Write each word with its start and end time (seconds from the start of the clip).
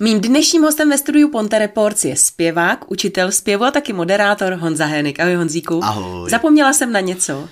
Mým 0.00 0.20
dnešním 0.20 0.62
hostem 0.62 0.90
ve 0.90 0.98
studiu 0.98 1.28
Ponte 1.30 1.58
Reports 1.58 2.04
je 2.04 2.16
zpěvák, 2.16 2.90
učitel 2.90 3.32
zpěvu 3.32 3.64
a 3.64 3.70
taky 3.70 3.92
moderátor 3.92 4.52
Honza 4.52 4.86
Henik. 4.86 5.20
Ahoj 5.20 5.34
Honzíku. 5.34 5.84
Ahoj. 5.84 6.30
Zapomněla 6.30 6.72
jsem 6.72 6.92
na 6.92 7.00
něco. 7.00 7.48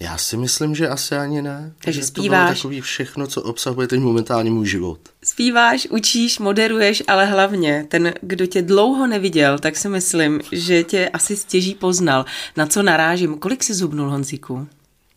Já 0.00 0.18
si 0.18 0.36
myslím, 0.36 0.74
že 0.74 0.88
asi 0.88 1.16
ani 1.16 1.42
ne. 1.42 1.72
Takže 1.84 2.00
Že 2.00 2.06
zpíváš. 2.06 2.38
To 2.40 2.44
bylo 2.46 2.54
takový 2.56 2.80
všechno, 2.80 3.26
co 3.26 3.42
obsahuje 3.42 3.88
teď 3.88 4.00
momentálně 4.00 4.50
můj 4.50 4.66
život. 4.66 4.98
Zpíváš, 5.24 5.86
učíš, 5.90 6.38
moderuješ, 6.38 7.02
ale 7.08 7.26
hlavně 7.26 7.86
ten, 7.88 8.12
kdo 8.20 8.46
tě 8.46 8.62
dlouho 8.62 9.06
neviděl, 9.06 9.58
tak 9.58 9.76
si 9.76 9.88
myslím, 9.88 10.40
že 10.52 10.82
tě 10.84 11.08
asi 11.08 11.36
stěží 11.36 11.74
poznal. 11.74 12.24
Na 12.56 12.66
co 12.66 12.82
narážím? 12.82 13.38
Kolik 13.38 13.62
jsi 13.64 13.74
zubnul, 13.74 14.10
Honzíku? 14.10 14.68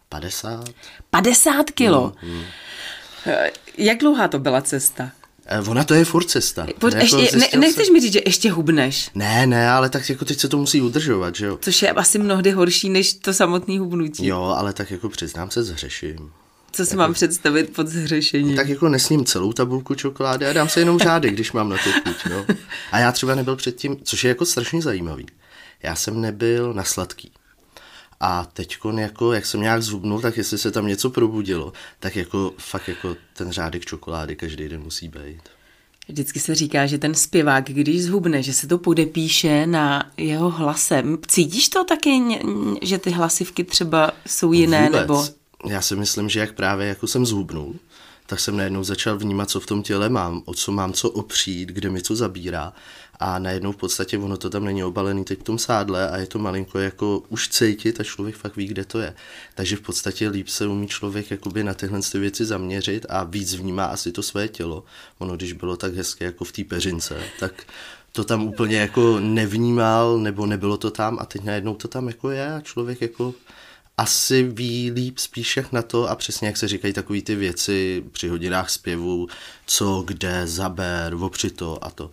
50? 0.09 0.70
50 1.09 1.71
kilo. 1.71 2.13
Eh, 3.27 3.52
Jak 3.77 3.97
dlouhá 3.97 4.27
to 4.27 4.39
byla 4.39 4.61
cesta? 4.61 5.11
Eh, 5.50 5.60
ona 5.69 5.83
to 5.83 5.93
je 5.93 6.06
furt 6.06 6.24
cesta. 6.29 6.68
Poď, 6.79 6.93
Jako 6.93 7.06
ještě, 7.06 7.18
ne, 7.18 7.28
zjistil 7.42 7.60
nechceš 7.60 7.86
jsem- 7.86 7.93
mi 7.93 8.00
říct, 8.01 8.14
že 8.14 8.19
ještě 8.25 8.51
hubneš? 8.51 9.10
Ne, 9.15 9.47
ne, 9.47 9.70
ale 9.71 9.89
tak 9.89 10.10
jako 10.10 10.25
teď 10.25 10.39
se 10.39 10.47
to 10.50 10.57
musí 10.57 10.82
udržovat, 10.82 11.36
že 11.36 11.46
jo? 11.46 11.57
Což 11.61 11.82
je 11.82 11.92
asi 11.92 12.20
mnohdy 12.20 12.51
horší, 12.51 12.89
než 12.89 13.14
to 13.14 13.33
samotné 13.33 13.79
hubnutí. 13.79 14.25
Jo, 14.28 14.56
ale 14.57 14.73
tak 14.73 14.92
jako 14.92 15.10
přiznám 15.10 15.51
se, 15.51 15.64
zhřeším. 15.64 16.32
Co 16.71 16.86
si 16.86 16.96
mám 16.96 17.14
představit 17.14 17.73
pod 17.75 17.87
zhřešením? 17.87 18.56
Tak 18.56 18.70
jako 18.70 18.89
nesním 18.89 19.25
celou 19.25 19.54
tabulku 19.54 19.96
čokolády 19.96 20.46
a 20.46 20.54
dám 20.54 20.70
se 20.70 20.79
jenom 20.79 21.00
řádek, 21.00 21.33
když 21.33 21.51
mám 21.51 21.70
na 21.70 21.78
to 21.84 21.92
chuť, 21.92 22.32
no. 22.32 22.45
A 22.92 23.00
já 23.00 23.11
třeba 23.11 23.36
nebyl 23.36 23.56
předtím, 23.56 23.98
což 24.04 24.23
je 24.23 24.28
jako 24.29 24.45
strašně 24.45 24.82
zajímavý. 24.82 25.25
Já 25.84 25.95
jsem 25.95 26.21
nebyl 26.21 26.73
na 26.73 26.84
sladký. 26.84 27.32
A 28.20 28.46
teď, 28.54 28.78
jako, 28.98 29.34
jak 29.34 29.46
jsem 29.46 29.62
nějak 29.62 29.82
zhubnul, 29.82 30.21
tak 30.21 30.38
jestli 30.38 30.57
se 30.57 30.71
tam 30.71 30.88
něco 30.88 31.10
probudilo, 31.10 31.74
tak 32.00 32.16
jako 32.16 32.53
fakt 32.58 32.88
jako 32.88 33.16
ten 33.34 33.52
řádek 33.52 33.86
čokolády 33.86 34.36
každý 34.36 34.70
den 34.70 34.81
musí 34.81 35.08
být. 35.08 35.42
Vždycky 36.09 36.40
se 36.40 36.56
říká, 36.56 36.86
že 36.86 36.98
ten 36.98 37.16
zpěvák, 37.16 37.64
když 37.64 38.04
zhubne, 38.04 38.44
že 38.44 38.54
se 38.54 38.68
to 38.68 38.78
podepíše 38.78 39.68
na 39.68 40.12
jeho 40.18 40.50
hlasem. 40.50 41.18
Cítíš 41.28 41.70
to 41.70 41.84
taky, 41.84 42.40
že 42.82 42.98
ty 42.98 43.12
hlasivky 43.12 43.64
třeba 43.64 44.12
jsou 44.28 44.54
jiné? 44.54 44.86
Vůbec. 44.86 45.02
Nebo 45.02 45.26
Já 45.70 45.81
si 45.81 45.96
myslím, 45.96 46.30
že 46.30 46.40
jak 46.40 46.54
právě 46.54 46.88
jako 46.88 47.08
jsem 47.08 47.26
zhubnul, 47.26 47.76
tak 48.26 48.40
jsem 48.40 48.58
najednou 48.58 48.84
začal 48.84 49.18
vnímat, 49.18 49.50
co 49.50 49.59
v 49.59 49.66
tom 49.66 49.84
těle 49.84 50.09
mám, 50.09 50.42
o 50.46 50.54
co 50.54 50.72
mám 50.72 50.94
co 50.94 51.09
opřít, 51.09 51.70
kde 51.70 51.90
mi 51.90 52.02
co 52.02 52.16
zabírá. 52.16 52.74
A 53.20 53.40
najednou 53.40 53.72
v 53.72 53.78
podstatě 53.78 54.18
ono 54.18 54.38
to 54.38 54.50
tam 54.50 54.66
není 54.66 54.84
obalený 54.84 55.23
teď 55.23 55.40
v 55.40 55.44
tom 55.44 55.60
sádle 55.60 56.10
a 56.10 56.18
je 56.18 56.28
to 56.28 56.40
malinko 56.40 56.80
jako 56.80 57.24
už 57.30 57.50
cítit 57.50 58.00
a 58.00 58.04
člověk 58.04 58.36
fakt 58.36 58.56
ví, 58.56 58.68
kde 58.68 58.86
to 58.86 59.00
je. 59.00 59.14
Takže 59.56 59.76
v 59.76 59.82
podstatě 59.82 60.30
líp 60.30 60.48
se 60.48 60.68
umí 60.68 60.88
člověk 60.88 61.32
jakoby 61.32 61.64
na 61.64 61.74
tyhle 61.74 62.00
ty 62.12 62.20
věci 62.20 62.46
zaměřit 62.46 63.06
a 63.09 63.24
víc 63.24 63.54
vnímá 63.54 63.86
asi 63.86 64.12
to 64.12 64.24
své 64.24 64.48
tělo. 64.48 64.84
Ono, 65.18 65.36
když 65.36 65.54
bylo 65.54 65.78
tak 65.78 65.96
hezké 65.96 66.26
jako 66.26 66.46
v 66.46 66.52
té 66.52 66.64
peřince, 66.64 67.22
tak 67.40 67.54
to 68.12 68.24
tam 68.24 68.44
úplně 68.44 68.78
jako 68.78 69.20
nevnímal, 69.20 70.20
nebo 70.20 70.46
nebylo 70.46 70.78
to 70.78 70.92
tam 70.92 71.18
a 71.20 71.26
teď 71.26 71.44
najednou 71.44 71.76
to 71.76 71.88
tam 71.88 72.08
jako 72.08 72.30
je 72.30 72.54
a 72.54 72.62
člověk 72.62 73.02
jako 73.02 73.34
asi 73.98 74.44
ví 74.44 74.92
líp 74.92 75.18
spíš 75.18 75.58
jak 75.58 75.72
na 75.72 75.81
to 75.81 76.09
a 76.09 76.16
přesně 76.16 76.48
jak 76.48 76.58
se 76.58 76.68
říkají 76.68 76.94
takové 76.94 77.22
ty 77.22 77.36
věci 77.36 78.04
při 78.12 78.28
hodinách 78.28 78.70
zpěvu, 78.70 79.28
co, 79.70 80.04
kde, 80.08 80.48
zaber, 80.48 81.14
opři 81.14 81.50
to 81.50 81.84
a 81.86 81.92
to. 81.92 82.12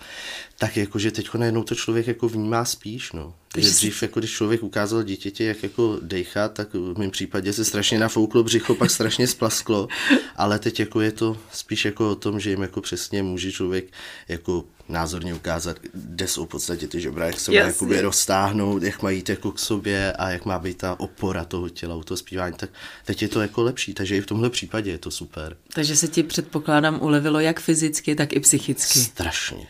Tak 0.59 0.77
jakože 0.77 1.11
teď 1.11 1.35
najednou 1.35 1.63
to 1.63 1.75
člověk 1.75 2.07
jako 2.07 2.29
vnímá 2.29 2.65
spíš, 2.65 3.13
no. 3.13 3.35
Si- 3.55 3.61
dřív, 3.61 4.03
jako 4.03 4.21
když 4.21 4.31
člověk 4.31 4.63
ukázal 4.63 5.03
dítěti, 5.03 5.45
jak 5.45 5.63
jako 5.63 5.99
dejchat, 6.03 6.53
tak 6.53 6.75
v 6.75 6.99
mém 6.99 7.11
případě 7.11 7.53
se 7.53 7.65
strašně 7.65 7.99
nafouklo 7.99 8.43
břicho, 8.43 8.75
pak 8.75 8.91
strašně 8.91 9.27
splasklo, 9.27 9.89
ale 10.37 10.59
teď 10.59 10.81
jako 10.81 11.01
je 11.01 11.13
to 11.13 11.37
spíš 11.53 11.85
jako 11.85 12.11
o 12.11 12.15
tom, 12.15 12.41
že 12.41 12.51
jim 12.51 12.63
jako 12.63 12.81
přesně 12.81 13.23
může 13.23 13.53
člověk 13.53 13.85
jako 14.29 14.65
názorně 14.89 15.35
ukázat, 15.35 15.77
kde 15.93 16.29
jsou 16.29 16.45
v 16.45 16.49
podstatě 16.49 16.89
ty 16.89 17.01
žebra, 17.01 17.27
jak 17.27 17.41
se 17.41 17.51
má 17.51 17.57
jakoby 17.59 18.01
roztáhnout, 18.01 18.83
jak 18.83 19.03
mají 19.03 19.19
jít 19.19 19.29
jako 19.29 19.53
k 19.53 19.59
sobě 19.59 20.13
a 20.13 20.31
jak 20.31 20.45
má 20.45 20.59
být 20.59 20.79
ta 20.79 21.01
opora 21.01 21.45
toho 21.45 21.69
těla 21.69 21.95
u 21.95 22.03
toho 22.03 22.19
zpívání, 22.19 22.55
tak 22.57 22.71
teď 23.05 23.23
je 23.23 23.29
to 23.29 23.41
jako 23.41 23.63
lepší, 23.63 23.95
takže 23.95 24.17
i 24.17 24.21
v 24.21 24.27
tomhle 24.27 24.51
případě 24.51 24.91
je 24.91 24.99
to 24.99 25.11
super. 25.11 25.57
takže 25.75 25.97
se 25.97 26.09
ti 26.09 26.23
předpokládám 26.23 27.03
ulevilo 27.03 27.41
jak 27.45 27.61
fyzicky, 27.61 28.15
tak 28.15 28.33
i 28.33 28.41
psychicky. 28.41 28.99
Strašně. 28.99 29.67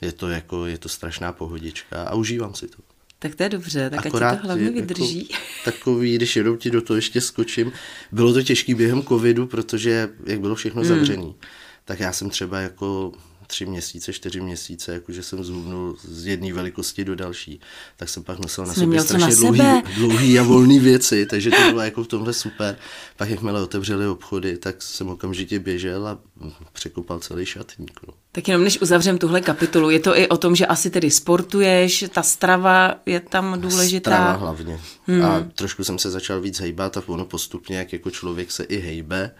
Je 0.00 0.12
to 0.12 0.28
jako, 0.28 0.66
je 0.66 0.78
to 0.78 0.88
strašná 0.88 1.32
pohodička 1.32 2.02
a 2.02 2.14
užívám 2.14 2.54
si 2.54 2.68
to. 2.68 2.76
Tak 3.18 3.34
to 3.34 3.42
je 3.42 3.48
dobře, 3.48 3.90
tak 3.90 4.06
ať 4.06 4.12
ti 4.12 4.18
to 4.18 4.46
hlavně 4.46 4.64
je 4.64 4.70
vydrží. 4.70 5.28
Jako 5.30 5.44
takový, 5.64 6.14
když 6.16 6.36
jenom 6.36 6.58
ti 6.58 6.70
do 6.70 6.82
toho 6.82 6.96
ještě 6.96 7.20
skočím, 7.20 7.72
bylo 8.12 8.32
to 8.32 8.42
těžký 8.42 8.74
během 8.74 9.02
covidu, 9.02 9.46
protože 9.46 10.08
jak 10.26 10.40
bylo 10.40 10.54
všechno 10.54 10.82
Hmm. 10.82 10.88
zavřený, 10.88 11.34
tak 11.84 12.00
já 12.00 12.12
jsem 12.12 12.30
třeba 12.30 12.60
jako 12.60 13.12
tři 13.48 13.66
měsíce, 13.66 14.12
čtyři 14.12 14.40
měsíce, 14.40 14.92
jakože 14.92 15.22
jsem 15.22 15.44
zhubnul 15.44 15.96
z 16.02 16.26
jedné 16.26 16.52
velikosti 16.52 17.04
do 17.04 17.14
další, 17.14 17.60
tak 17.96 18.08
jsem 18.08 18.22
pak 18.22 18.38
nosil 18.38 18.66
na 18.66 18.74
sobě 18.74 19.04
co 19.04 19.12
na 19.12 19.18
strašně 19.18 19.36
dlouhý, 19.36 19.58
sebe. 19.58 19.82
dlouhý 19.94 20.38
a 20.38 20.42
volný 20.42 20.78
věci, 20.80 21.26
takže 21.26 21.50
to 21.50 21.62
bylo 21.68 21.80
jako 21.80 22.04
v 22.04 22.06
tomhle 22.06 22.32
super. 22.32 22.76
Pak 23.16 23.30
jakmile 23.30 23.62
otevřeli 23.62 24.06
obchody, 24.06 24.56
tak 24.56 24.82
jsem 24.82 25.08
okamžitě 25.08 25.58
běžel 25.58 26.08
a 26.08 26.18
překopal 26.72 27.18
celý 27.18 27.46
šatník. 27.46 28.00
No. 28.08 28.14
Tak 28.32 28.48
jenom 28.48 28.64
než 28.64 28.80
uzavřem 28.80 29.18
tuhle 29.18 29.40
kapitolu, 29.40 29.90
je 29.90 30.00
to 30.00 30.18
i 30.18 30.28
o 30.28 30.36
tom, 30.36 30.56
že 30.56 30.66
asi 30.66 30.90
tedy 30.90 31.10
sportuješ, 31.10 32.04
ta 32.12 32.22
strava 32.22 32.94
je 33.06 33.20
tam 33.20 33.60
důležitá. 33.60 34.10
Strava 34.10 34.32
hlavně. 34.32 34.80
Hmm. 35.06 35.24
A 35.24 35.46
trošku 35.54 35.84
jsem 35.84 35.98
se 35.98 36.10
začal 36.10 36.40
víc 36.40 36.60
hejbat 36.60 36.96
a 36.96 37.02
ono 37.06 37.24
postupně, 37.24 37.78
jak 37.78 37.92
jako 37.92 38.10
člověk 38.10 38.52
se 38.52 38.64
i 38.64 38.76
hejbe, 38.76 39.30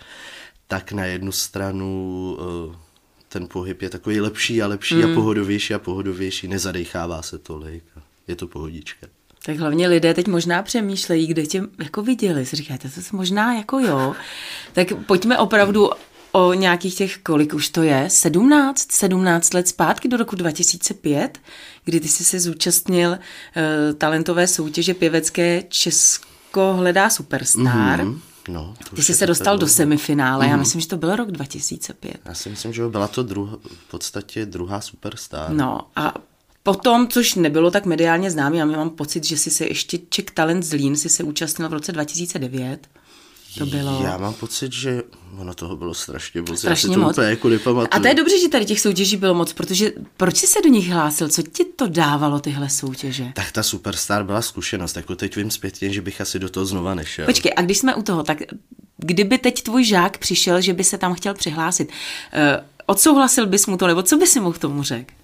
tak 0.69 0.93
na 0.93 1.05
jednu 1.05 1.33
stranu 1.33 2.37
eh, 2.41 2.88
ten 3.29 3.47
pohyb 3.49 3.83
je 3.83 3.91
takový 3.91 4.21
lepší 4.21 4.63
a 4.63 4.67
lepší 4.67 5.03
hmm. 5.03 5.13
a 5.13 5.15
pohodovější 5.15 5.75
a 5.75 5.79
pohodovější, 5.79 6.49
nezadechává 6.49 7.23
se 7.23 7.39
tolik. 7.39 7.85
a 7.97 8.03
Je 8.29 8.37
to 8.37 8.47
pohodička. 8.47 9.07
Tak 9.45 9.57
hlavně 9.57 9.89
lidé 9.89 10.15
teď 10.15 10.27
možná 10.27 10.63
přemýšlejí, 10.63 11.27
kde 11.27 11.47
tě 11.47 11.63
jako 11.79 12.03
viděli. 12.03 12.47
Si 12.47 12.57
říkáte, 12.57 12.89
to 12.89 13.17
možná 13.17 13.55
jako 13.55 13.79
jo. 13.79 14.15
Tak 14.73 14.89
pojďme 15.07 15.39
opravdu 15.39 15.91
o 16.33 16.53
nějakých 16.53 16.95
těch, 16.95 17.19
kolik 17.19 17.55
už 17.55 17.69
to 17.69 17.83
je, 17.83 18.05
17, 18.09 18.93
17 18.93 19.55
let 19.55 19.69
zpátky 19.69 20.09
do 20.09 20.17
roku 20.17 20.37
2005, 20.37 21.39
kdy 21.85 22.01
ty 22.01 22.09
jsi 22.09 22.25
se 22.25 22.41
zúčastnil 22.41 23.11
uh, 23.11 23.19
talentové 23.99 24.47
soutěže 24.47 24.95
pěvecké 24.95 25.63
Česko 25.69 26.75
hledá 26.75 27.11
superstar. 27.11 28.01
Mm-hmm. 28.01 28.19
No, 28.49 28.75
Ty 28.97 29.03
jsi 29.03 29.15
se 29.15 29.27
dostal 29.27 29.59
do 29.59 29.69
semifinále, 29.69 30.49
já 30.49 30.57
myslím, 30.57 30.81
že 30.81 30.89
to 30.89 30.97
byl 30.97 31.17
rok 31.17 31.31
2005. 31.31 32.21
Já 32.25 32.35
si 32.35 32.49
myslím, 32.49 32.73
že 32.73 32.89
byla 32.89 33.09
to 33.09 33.23
druh, 33.23 33.51
v 33.65 33.91
podstatě 33.91 34.47
druhá 34.47 34.81
superstar. 34.81 35.51
No 35.51 35.81
a 35.97 36.15
potom, 36.63 37.09
což 37.09 37.35
nebylo 37.35 37.71
tak 37.71 37.87
mediálně 37.87 38.31
známý, 38.31 38.59
já 38.59 38.65
mám 38.65 38.91
pocit, 38.91 39.25
že 39.25 39.39
jsi 39.39 39.51
se 39.51 39.67
ještě 39.67 39.99
Czech 40.09 40.25
Talent 40.25 40.65
Zlín 40.65 40.97
si 40.97 41.09
se 41.09 41.23
účastnil 41.23 41.69
v 41.69 41.73
roce 41.73 41.93
2009. 41.93 42.89
To 43.59 43.67
bylo... 43.67 44.03
Já 44.03 44.19
mám 44.19 44.35
pocit, 44.35 44.73
že 44.73 45.03
ono 45.39 45.55
toho 45.55 45.77
bylo 45.77 45.95
strašně 45.95 46.41
moc. 46.41 46.59
Strašně 46.59 46.89
já 46.89 46.93
si 46.93 46.95
to 46.95 47.05
moc. 47.05 47.13
úplně 47.13 47.31
jako 47.31 47.49
nepamatuju. 47.49 47.89
A 47.91 48.01
to 48.01 48.07
je 48.07 48.15
dobře, 48.15 48.41
že 48.41 48.49
tady 48.49 48.65
těch 48.65 48.81
soutěží 48.81 49.17
bylo 49.17 49.35
moc, 49.35 49.53
protože 49.53 49.93
proč 50.17 50.37
jsi 50.37 50.47
se 50.47 50.59
do 50.65 50.69
nich 50.69 50.89
hlásil? 50.89 51.29
Co 51.29 51.43
ti 51.43 51.65
to 51.65 51.89
dávalo, 51.89 52.41
tyhle 52.41 52.71
soutěže? 52.71 53.33
Tak 53.35 53.53
ta 53.53 53.63
superstar 53.63 54.25
byla 54.25 54.43
zkušenost, 54.43 54.97
jako 54.97 55.17
teď 55.17 55.37
vím 55.37 55.51
zpětně, 55.51 55.93
že 55.93 56.03
bych 56.03 56.21
asi 56.21 56.39
do 56.39 56.49
toho 56.49 56.67
znova 56.67 56.95
nešel. 56.95 57.27
Počkej, 57.27 57.53
a 57.57 57.63
když 57.63 57.79
jsme 57.79 57.95
u 57.95 58.03
toho, 58.03 58.23
tak 58.23 58.39
kdyby 58.97 59.39
teď 59.39 59.63
tvůj 59.63 59.85
žák 59.85 60.19
přišel, 60.19 60.61
že 60.61 60.73
by 60.73 60.85
se 60.85 60.99
tam 60.99 61.15
chtěl 61.15 61.35
přihlásit, 61.35 61.89
eh, 62.33 62.65
odsouhlasil 62.87 63.47
bys 63.47 63.67
mu 63.67 63.77
to, 63.77 63.87
nebo 63.87 64.03
co 64.03 64.17
by 64.17 64.27
si 64.27 64.41
mu 64.41 64.53
k 64.53 64.59
tomu 64.59 64.83
řekl? 64.83 65.15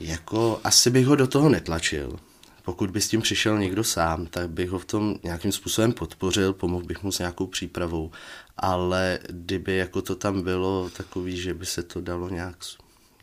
Jako 0.00 0.60
asi 0.64 0.90
bych 0.90 1.06
ho 1.06 1.16
do 1.16 1.26
toho 1.26 1.48
netlačil. 1.48 2.18
Pokud 2.64 2.90
by 2.90 3.00
s 3.00 3.08
tím 3.08 3.20
přišel 3.22 3.58
někdo 3.58 3.84
sám, 3.84 4.26
tak 4.26 4.50
bych 4.50 4.70
ho 4.70 4.78
v 4.78 4.84
tom 4.84 5.14
nějakým 5.22 5.52
způsobem 5.52 5.92
podpořil, 5.92 6.52
pomohl 6.52 6.84
bych 6.84 7.02
mu 7.02 7.12
s 7.12 7.18
nějakou 7.18 7.46
přípravou, 7.46 8.10
ale 8.56 9.18
kdyby 9.28 9.76
jako 9.76 10.02
to 10.02 10.14
tam 10.14 10.42
bylo 10.42 10.90
takový, 10.96 11.36
že 11.36 11.54
by 11.54 11.66
se 11.66 11.82
to 11.82 12.00
dalo 12.00 12.28
nějak, 12.28 12.56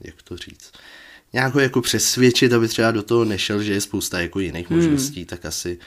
jak 0.02 0.22
to 0.22 0.38
říct, 0.38 0.72
nějak 1.34 1.54
ho 1.54 1.60
jako 1.60 1.82
přesvědčit, 1.82 2.54
aby 2.54 2.68
třeba 2.68 2.92
do 2.92 3.04
toho 3.04 3.26
nešel, 3.26 3.64
že 3.64 3.74
je 3.74 3.82
spousta 3.82 4.20
jako 4.20 4.40
jiných 4.40 4.70
Hmm. 4.70 4.80
možností, 4.80 5.26
tak 5.26 5.46
asi, 5.46 5.80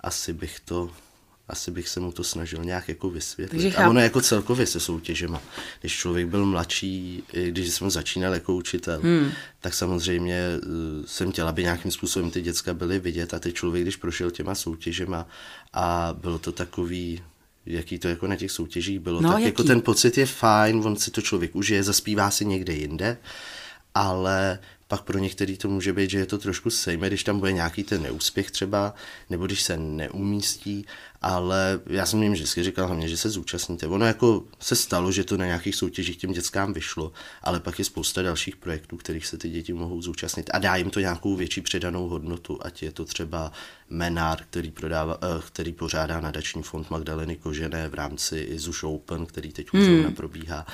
asi 0.00 0.32
bych 0.32 0.60
to 0.60 0.90
asi 1.52 1.70
bych 1.70 1.88
se 1.88 2.00
mu 2.00 2.12
to 2.12 2.24
snažil 2.24 2.64
nějak 2.64 2.88
jako 2.88 3.10
vysvětlit. 3.10 3.62
Takže 3.62 3.76
A 3.76 3.88
ono 3.90 4.00
jako 4.00 4.20
celkově 4.20 4.66
se 4.66 4.80
soutěžema. 4.80 5.42
Když 5.80 5.96
člověk 5.96 6.26
byl 6.26 6.46
mladší, 6.46 7.22
když 7.50 7.68
jsem 7.74 7.90
začínal 7.90 8.34
jako 8.34 8.54
učitel, 8.54 9.00
hmm. 9.00 9.30
tak 9.60 9.74
samozřejmě 9.74 10.34
eh, 10.34 10.58
jsem 11.06 11.32
chtěl, 11.32 11.48
aby 11.48 11.62
nějakým 11.62 11.90
způsobem 11.90 12.30
ty 12.30 12.40
děcka 12.42 12.74
byly 12.74 12.98
vidět 12.98 13.34
a 13.34 13.38
teď 13.38 13.54
člověk, 13.54 13.84
když 13.84 13.96
prošel 13.96 14.30
těma 14.30 14.54
soutěžema 14.54 15.26
a 15.72 16.14
bylo 16.20 16.38
to 16.38 16.52
takový, 16.52 17.22
jaký 17.66 17.98
to 17.98 18.08
jako 18.08 18.26
na 18.26 18.36
těch 18.36 18.50
soutěžích 18.50 19.00
bylo, 19.00 19.20
No, 19.20 19.28
tak 19.28 19.38
jaký? 19.38 19.44
jako 19.44 19.62
ten 19.64 19.80
pocit 19.80 20.18
je 20.18 20.26
fajn, 20.26 20.82
on 20.84 20.96
si 20.96 21.10
to 21.10 21.20
člověk 21.20 21.56
užije, 21.56 21.82
zaspívá 21.82 22.30
si 22.30 22.44
někde 22.44 22.72
jinde, 22.72 23.16
ale 23.94 24.58
Pak 24.92 25.02
pro 25.02 25.18
některý 25.18 25.56
to 25.56 25.68
může 25.68 25.92
být, 25.92 26.10
že 26.10 26.18
je 26.18 26.26
to 26.26 26.38
trošku 26.38 26.70
sejme, 26.70 27.06
když 27.06 27.24
tam 27.24 27.38
bude 27.38 27.52
nějaký 27.52 27.84
ten 27.84 28.02
neúspěch 28.02 28.50
třeba, 28.50 28.94
nebo 29.30 29.46
když 29.46 29.62
se 29.62 29.76
neumístí, 29.76 30.86
ale 31.22 31.80
já 31.86 32.06
jsem 32.06 32.22
jim 32.22 32.32
vždycky 32.32 32.62
říkal 32.62 32.86
hlavně, 32.86 33.08
že 33.08 33.16
se 33.16 33.30
zúčastníte. 33.30 33.86
Ono 33.86 34.06
jako 34.06 34.44
se 34.60 34.76
stalo, 34.76 35.12
že 35.12 35.24
to 35.24 35.36
na 35.36 35.46
nějakých 35.46 35.74
soutěžích 35.74 36.16
těm 36.16 36.32
dětskám 36.32 36.72
vyšlo, 36.72 37.12
ale 37.42 37.60
pak 37.60 37.78
je 37.78 37.84
spousta 37.84 38.22
dalších 38.22 38.56
projektů, 38.56 38.96
kterých 38.96 39.26
se 39.26 39.38
ty 39.38 39.48
děti 39.48 39.72
mohou 39.72 40.02
zúčastnit 40.02 40.50
a 40.52 40.58
dá 40.58 40.76
jim 40.76 40.90
to 40.90 41.00
nějakou 41.00 41.36
větší 41.36 41.60
přidanou 41.60 42.08
hodnotu, 42.08 42.58
ať 42.62 42.82
je 42.82 42.92
to 42.92 43.04
třeba 43.04 43.52
Menár, 43.90 44.44
který, 44.50 44.70
prodává, 44.70 45.18
eh, 45.22 45.42
který 45.46 45.72
pořádá 45.72 46.20
nadační 46.20 46.62
fond 46.62 46.90
Magdaleny 46.90 47.36
Kožené 47.36 47.88
v 47.88 47.94
rámci 47.94 48.58
Zuš 48.58 48.82
Open, 48.82 49.26
který 49.26 49.52
teď 49.52 49.66
už 49.72 49.80
hmm. 49.80 50.14
probíhá, 50.14 50.66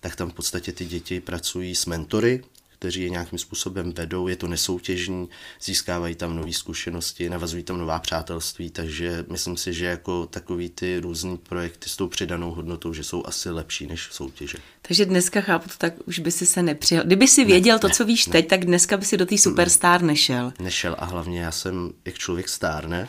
tak 0.00 0.16
tam 0.16 0.30
v 0.30 0.34
podstatě 0.34 0.72
ty 0.72 0.84
děti 0.84 1.20
pracují 1.20 1.74
s 1.74 1.86
mentory, 1.86 2.42
kteří 2.84 3.02
je 3.02 3.10
nějakým 3.10 3.38
způsobem 3.38 3.92
vedou, 3.92 4.28
je 4.28 4.36
to 4.36 4.46
nesoutěžní, 4.46 5.28
získávají 5.62 6.14
tam 6.14 6.36
nové 6.36 6.52
zkušenosti, 6.52 7.28
navazují 7.28 7.62
tam 7.62 7.78
nová 7.78 7.98
přátelství, 7.98 8.70
takže 8.70 9.24
myslím 9.30 9.56
si, 9.56 9.72
že 9.72 9.86
jako 9.86 10.26
takový 10.26 10.68
ty 10.68 10.98
různý 10.98 11.36
projekty 11.36 11.88
s 11.88 11.96
tou 11.96 12.08
přidanou 12.08 12.50
hodnotou, 12.50 12.92
že 12.92 13.04
jsou 13.04 13.26
asi 13.26 13.50
lepší 13.50 13.86
než 13.86 14.08
soutěže. 14.10 14.58
Takže 14.82 15.06
dneska 15.06 15.40
chápu 15.40 15.68
to 15.68 15.74
tak, 15.78 15.94
už 16.06 16.18
by 16.18 16.30
si 16.30 16.46
se 16.46 16.62
nepřijel. 16.62 17.04
Kdyby 17.04 17.28
si 17.28 17.44
věděl 17.44 17.76
ne, 17.76 17.80
to, 17.80 17.88
co 17.88 18.04
víš 18.04 18.26
ne. 18.26 18.32
teď, 18.32 18.48
tak 18.48 18.64
dneska 18.64 18.96
by 18.96 19.04
si 19.04 19.16
do 19.16 19.26
té 19.26 19.38
superstar 19.38 20.02
nešel. 20.02 20.52
Nešel 20.58 20.96
a 20.98 21.04
hlavně 21.04 21.40
já 21.40 21.52
jsem, 21.52 21.92
jak 22.04 22.18
člověk 22.18 22.48
stárne, 22.48 23.08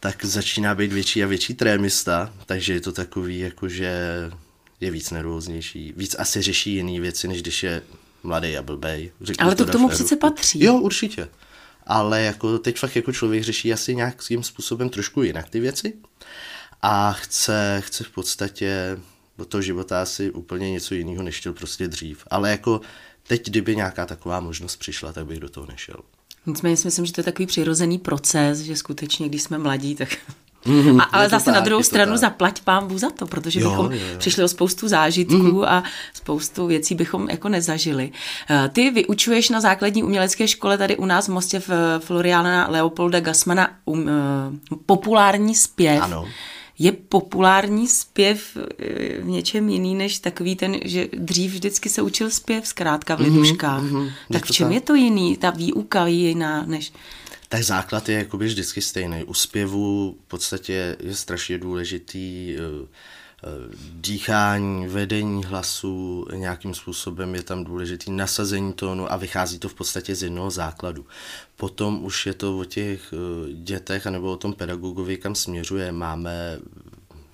tak 0.00 0.24
začíná 0.24 0.74
být 0.74 0.92
větší 0.92 1.24
a 1.24 1.26
větší 1.26 1.54
trémista, 1.54 2.32
takže 2.46 2.72
je 2.72 2.80
to 2.80 2.92
takový, 2.92 3.38
jakože 3.38 3.96
je 4.80 4.90
víc 4.90 5.10
nervóznější, 5.10 5.92
víc 5.96 6.16
asi 6.18 6.42
řeší 6.42 6.74
jiné 6.74 7.00
věci, 7.00 7.28
než 7.28 7.42
když 7.42 7.62
je 7.62 7.82
mladý 8.22 8.56
a 8.56 8.62
blbej. 8.62 9.12
Ale 9.38 9.54
to, 9.54 9.64
to 9.64 9.68
k 9.68 9.72
tomu 9.72 9.88
přece 9.88 10.16
patří. 10.16 10.64
Jo, 10.64 10.74
určitě. 10.74 11.28
Ale 11.86 12.22
jako 12.22 12.58
teď 12.58 12.78
fakt 12.78 12.96
jako 12.96 13.12
člověk 13.12 13.42
řeší 13.42 13.72
asi 13.72 13.94
nějakým 13.94 14.42
způsobem 14.42 14.88
trošku 14.88 15.22
jinak 15.22 15.50
ty 15.50 15.60
věci 15.60 15.94
a 16.82 17.12
chce, 17.12 17.82
chce 17.84 18.04
v 18.04 18.10
podstatě 18.10 18.98
do 19.38 19.44
toho 19.44 19.62
života 19.62 20.02
asi 20.02 20.30
úplně 20.30 20.70
něco 20.70 20.94
jiného, 20.94 21.22
než 21.22 21.38
chtěl 21.38 21.52
prostě 21.52 21.88
dřív. 21.88 22.24
Ale 22.30 22.50
jako 22.50 22.80
teď, 23.26 23.46
kdyby 23.46 23.76
nějaká 23.76 24.06
taková 24.06 24.40
možnost 24.40 24.76
přišla, 24.76 25.12
tak 25.12 25.26
bych 25.26 25.40
do 25.40 25.48
toho 25.48 25.66
nešel. 25.66 25.96
Nicméně 26.46 26.76
si 26.76 26.86
myslím, 26.86 27.06
že 27.06 27.12
to 27.12 27.20
je 27.20 27.24
takový 27.24 27.46
přirozený 27.46 27.98
proces, 27.98 28.58
že 28.58 28.76
skutečně, 28.76 29.28
když 29.28 29.42
jsme 29.42 29.58
mladí, 29.58 29.94
tak 29.94 30.08
Mm, 30.64 31.00
a, 31.00 31.02
ale 31.02 31.28
zase 31.28 31.44
tak, 31.44 31.54
na 31.54 31.60
druhou 31.60 31.82
stranu 31.82 32.12
tak. 32.12 32.20
zaplať 32.20 32.60
pán 32.60 32.98
za 32.98 33.10
to, 33.10 33.26
protože 33.26 33.60
jo, 33.60 33.70
bychom 33.70 33.92
jo, 33.92 33.98
jo. 34.12 34.18
přišli 34.18 34.44
o 34.44 34.48
spoustu 34.48 34.88
zážitků 34.88 35.36
mm. 35.36 35.64
a 35.64 35.84
spoustu 36.14 36.66
věcí 36.66 36.94
bychom 36.94 37.30
jako 37.30 37.48
nezažili. 37.48 38.12
Eh, 38.50 38.70
ty 38.72 38.90
vyučuješ 38.90 39.48
na 39.48 39.60
základní 39.60 40.02
umělecké 40.02 40.48
škole 40.48 40.78
tady 40.78 40.96
u 40.96 41.04
nás 41.04 41.28
v 41.28 41.32
Mostě 41.32 41.60
v 41.60 41.70
Floriana 41.98 42.66
Leopolda 42.70 43.20
Gasmana 43.20 43.70
um, 43.84 44.00
uh, 44.00 44.08
populární 44.86 45.54
zpěv. 45.54 46.02
Ano. 46.02 46.24
Je 46.78 46.92
populární 46.92 47.88
zpěv 47.88 48.56
eh, 48.56 49.20
v 49.20 49.26
něčem 49.26 49.68
jiný 49.68 49.94
než 49.94 50.18
takový 50.18 50.56
ten, 50.56 50.76
že 50.84 51.08
dřív 51.12 51.52
vždycky 51.52 51.88
se 51.88 52.02
učil 52.02 52.30
zpěv 52.30 52.66
zkrátka 52.66 53.16
v 53.16 53.20
mhm, 53.20 53.28
liduškách. 53.28 53.82
Mm, 53.82 54.00
mm, 54.00 54.10
tak 54.32 54.44
v 54.44 54.50
čem 54.50 54.66
tak? 54.66 54.74
je 54.74 54.80
to 54.80 54.94
jiný? 54.94 55.36
Ta 55.36 55.50
výuka 55.50 56.06
je 56.06 56.14
jiná 56.14 56.66
než 56.66 56.92
tak 57.52 57.62
základ 57.62 58.08
je 58.08 58.18
jakoby 58.18 58.46
vždycky 58.46 58.82
stejný. 58.82 59.24
U 59.24 59.34
zpěvu 59.34 60.16
v 60.24 60.28
podstatě 60.28 60.96
je 61.00 61.14
strašně 61.14 61.58
důležitý 61.58 62.56
eh, 62.56 62.88
dýchání, 63.92 64.86
vedení 64.86 65.44
hlasu, 65.44 66.26
nějakým 66.34 66.74
způsobem 66.74 67.34
je 67.34 67.42
tam 67.42 67.64
důležitý 67.64 68.10
nasazení 68.10 68.72
tónu 68.72 69.12
a 69.12 69.16
vychází 69.16 69.58
to 69.58 69.68
v 69.68 69.74
podstatě 69.74 70.14
z 70.14 70.22
jednoho 70.22 70.50
základu. 70.50 71.06
Potom 71.56 72.04
už 72.04 72.26
je 72.26 72.34
to 72.34 72.58
o 72.58 72.64
těch 72.64 73.14
eh, 73.14 73.52
dětech 73.52 74.06
anebo 74.06 74.32
o 74.32 74.36
tom 74.36 74.52
pedagogovi, 74.52 75.16
kam 75.16 75.34
směřuje. 75.34 75.92
Máme 75.92 76.58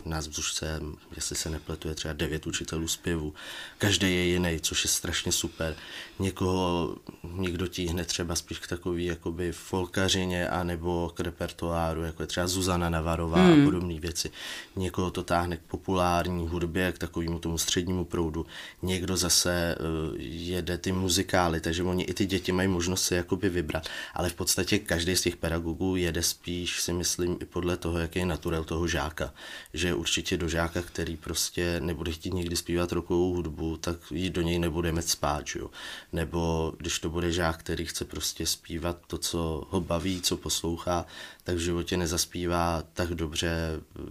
nás 0.08 0.28
v 0.28 0.32
Zušce, 0.32 0.80
jestli 1.16 1.36
se 1.36 1.50
nepletu, 1.50 1.88
je 1.88 1.94
třeba 1.94 2.14
devět 2.14 2.46
učitelů 2.46 2.88
zpěvu. 2.88 3.34
Každý 3.78 4.06
je 4.06 4.24
jiný, 4.24 4.60
což 4.60 4.84
je 4.84 4.90
strašně 4.90 5.32
super. 5.32 5.76
Někoho, 6.18 6.96
někdo 7.22 7.66
tíhne 7.66 8.04
třeba 8.04 8.34
spíš 8.34 8.58
k 8.58 8.66
takový 8.66 9.04
jakoby 9.04 9.52
folkařině 9.52 10.48
anebo 10.48 11.12
k 11.14 11.20
repertoáru, 11.20 12.02
jako 12.02 12.22
je 12.22 12.26
třeba 12.26 12.46
Zuzana 12.46 12.90
Navarová 12.90 13.38
hmm. 13.38 13.62
a 13.62 13.64
podobné 13.64 14.00
věci. 14.00 14.30
Někoho 14.76 15.10
to 15.10 15.22
táhne 15.22 15.56
k 15.56 15.60
populární 15.60 16.48
hudbě, 16.48 16.92
k 16.92 16.98
takovému 16.98 17.38
tomu 17.38 17.58
střednímu 17.58 18.04
proudu. 18.04 18.46
Někdo 18.82 19.16
zase 19.16 19.76
uh, 19.78 20.16
jede 20.20 20.78
ty 20.78 20.92
muzikály, 20.92 21.60
takže 21.60 21.82
oni 21.82 22.04
i 22.04 22.14
ty 22.14 22.26
děti 22.26 22.52
mají 22.52 22.68
možnost 22.68 23.04
si 23.04 23.14
jakoby 23.14 23.48
vybrat. 23.48 23.88
Ale 24.14 24.28
v 24.28 24.34
podstatě 24.34 24.78
každý 24.78 25.16
z 25.16 25.22
těch 25.22 25.36
pedagogů 25.36 25.96
jede 25.96 26.22
spíš, 26.22 26.80
si 26.80 26.92
myslím, 26.92 27.38
i 27.40 27.44
podle 27.44 27.76
toho, 27.76 27.98
jaký 27.98 28.18
je 28.18 28.26
naturel 28.26 28.64
toho 28.64 28.88
žáka. 28.88 29.34
Že 29.74 29.94
určitě 29.98 30.36
do 30.36 30.48
žáka, 30.48 30.82
který 30.82 31.16
prostě 31.16 31.80
nebude 31.80 32.12
chtít 32.12 32.34
nikdy 32.34 32.56
zpívat 32.56 32.92
rokovou 32.92 33.34
hudbu, 33.34 33.76
tak 33.76 33.96
jí 34.10 34.30
do 34.30 34.42
něj 34.42 34.58
nebudeme 34.58 35.02
spát, 35.02 35.44
jo. 35.54 35.70
Nebo 36.12 36.72
když 36.78 36.98
to 36.98 37.10
bude 37.10 37.32
žák, 37.32 37.58
který 37.58 37.86
chce 37.86 38.04
prostě 38.04 38.46
zpívat 38.46 38.98
to, 39.06 39.18
co 39.18 39.66
ho 39.70 39.80
baví, 39.80 40.20
co 40.20 40.36
poslouchá, 40.36 41.06
tak 41.44 41.56
v 41.56 41.60
životě 41.60 41.96
nezaspívá 41.96 42.82
tak 42.92 43.08
dobře 43.08 43.50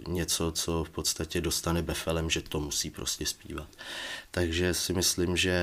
něco, 0.08 0.52
co 0.52 0.84
v 0.84 0.90
podstatě 0.90 1.42
dostane 1.42 1.82
befelem, 1.82 2.30
že 2.30 2.42
to 2.42 2.60
musí 2.60 2.90
prostě 2.90 3.26
zpívat. 3.26 3.68
Takže 4.32 4.74
si 4.74 4.94
myslím, 4.94 5.38
že 5.38 5.60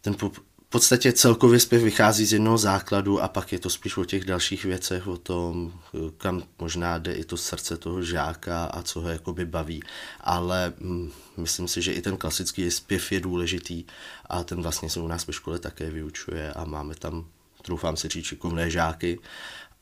ten 0.00 0.14
pop, 0.14 0.47
v 0.68 0.70
podstatě 0.70 1.12
celkově 1.12 1.60
zpěv 1.60 1.82
vychází 1.82 2.26
z 2.26 2.32
jednoho 2.32 2.58
základu 2.58 3.22
a 3.22 3.28
pak 3.28 3.52
je 3.52 3.58
to 3.58 3.70
spíš 3.70 3.96
o 3.96 4.04
těch 4.04 4.24
dalších 4.24 4.64
věcech, 4.64 5.06
o 5.06 5.16
tom, 5.16 5.72
kam 6.16 6.42
možná 6.58 6.98
jde 6.98 7.12
i 7.12 7.24
to 7.24 7.36
srdce 7.36 7.76
toho 7.76 8.02
žáka 8.02 8.64
a 8.64 8.82
co 8.82 9.00
ho 9.00 9.08
jakoby 9.08 9.44
baví. 9.44 9.82
Ale 10.20 10.72
hm, 10.80 11.10
myslím 11.36 11.68
si, 11.68 11.82
že 11.82 11.92
i 11.92 12.02
ten 12.02 12.16
klasický 12.16 12.70
zpěv 12.70 13.12
je 13.12 13.20
důležitý 13.20 13.84
a 14.26 14.44
ten 14.44 14.62
vlastně 14.62 14.90
se 14.90 15.00
u 15.00 15.08
nás 15.08 15.26
ve 15.26 15.32
škole 15.32 15.58
také 15.58 15.90
vyučuje 15.90 16.52
a 16.52 16.64
máme 16.64 16.94
tam, 16.94 17.26
troufám 17.62 17.96
si 17.96 18.08
říct, 18.08 18.24
šikovné 18.24 18.70
žáky 18.70 19.18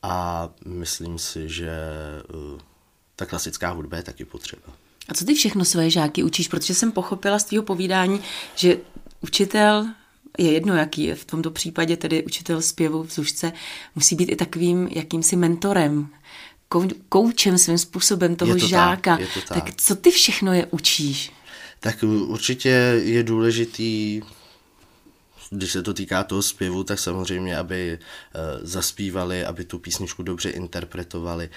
a 0.03 0.49
myslím 0.67 1.19
si, 1.19 1.49
že 1.49 1.71
uh, 2.35 2.61
ta 3.17 3.27
klasická 3.27 3.71
hudba 3.71 3.97
je 3.97 4.03
taky 4.03 4.25
potřeba. 4.25 4.73
A 5.09 5.15
co 5.15 5.25
ty 5.25 5.35
všechno 5.35 5.65
své 5.65 5.91
žáky 5.91 6.23
učíš? 6.23 6.49
Protože 6.49 6.75
jsem 6.75 6.93
pochopila 6.93 7.39
z 7.39 7.45
tvého 7.45 7.63
povídání, 7.63 8.21
že 8.55 8.79
učitel 9.21 9.87
je 10.39 10.53
jedno, 10.53 10.77
jaký 10.77 11.05
je 11.05 11.15
v 11.15 11.25
tomto 11.25 11.51
případě 11.51 11.97
tedy 11.97 12.25
učitel 12.25 12.63
zpěvu 12.63 13.03
v 13.03 13.13
Zušce, 13.13 13.53
musí 13.95 14.17
být 14.17 14.29
i 14.29 14.37
takovým 14.37 14.89
jakýmsi 14.91 15.37
mentorem, 15.37 16.09
koučem 17.09 17.59
svým 17.59 17.79
způsobem 17.79 18.37
toho 18.37 18.53
to 18.53 18.67
žáka. 18.67 19.17
Tak, 19.17 19.29
to 19.35 19.41
tak. 19.41 19.65
tak 19.65 19.75
co 19.77 19.97
ty 19.97 20.11
všechno 20.11 20.53
je 20.53 20.67
učíš? 20.71 21.33
Tak 21.81 22.03
určitě 22.29 22.69
je 23.05 23.23
důležitý 23.23 24.23
když 25.51 25.73
se 25.73 25.83
to 25.83 25.95
týká 25.95 26.25
toho 26.25 26.43
zpěvu, 26.43 26.85
tak 26.85 26.99
samozřejmě, 26.99 27.59
aby 27.59 27.99
uh, 27.99 28.41
zaspívali, 28.63 29.45
aby 29.45 29.65
tu 29.65 29.79
písničku 29.79 30.23
dobře 30.23 30.51
interpretovali, 30.51 31.51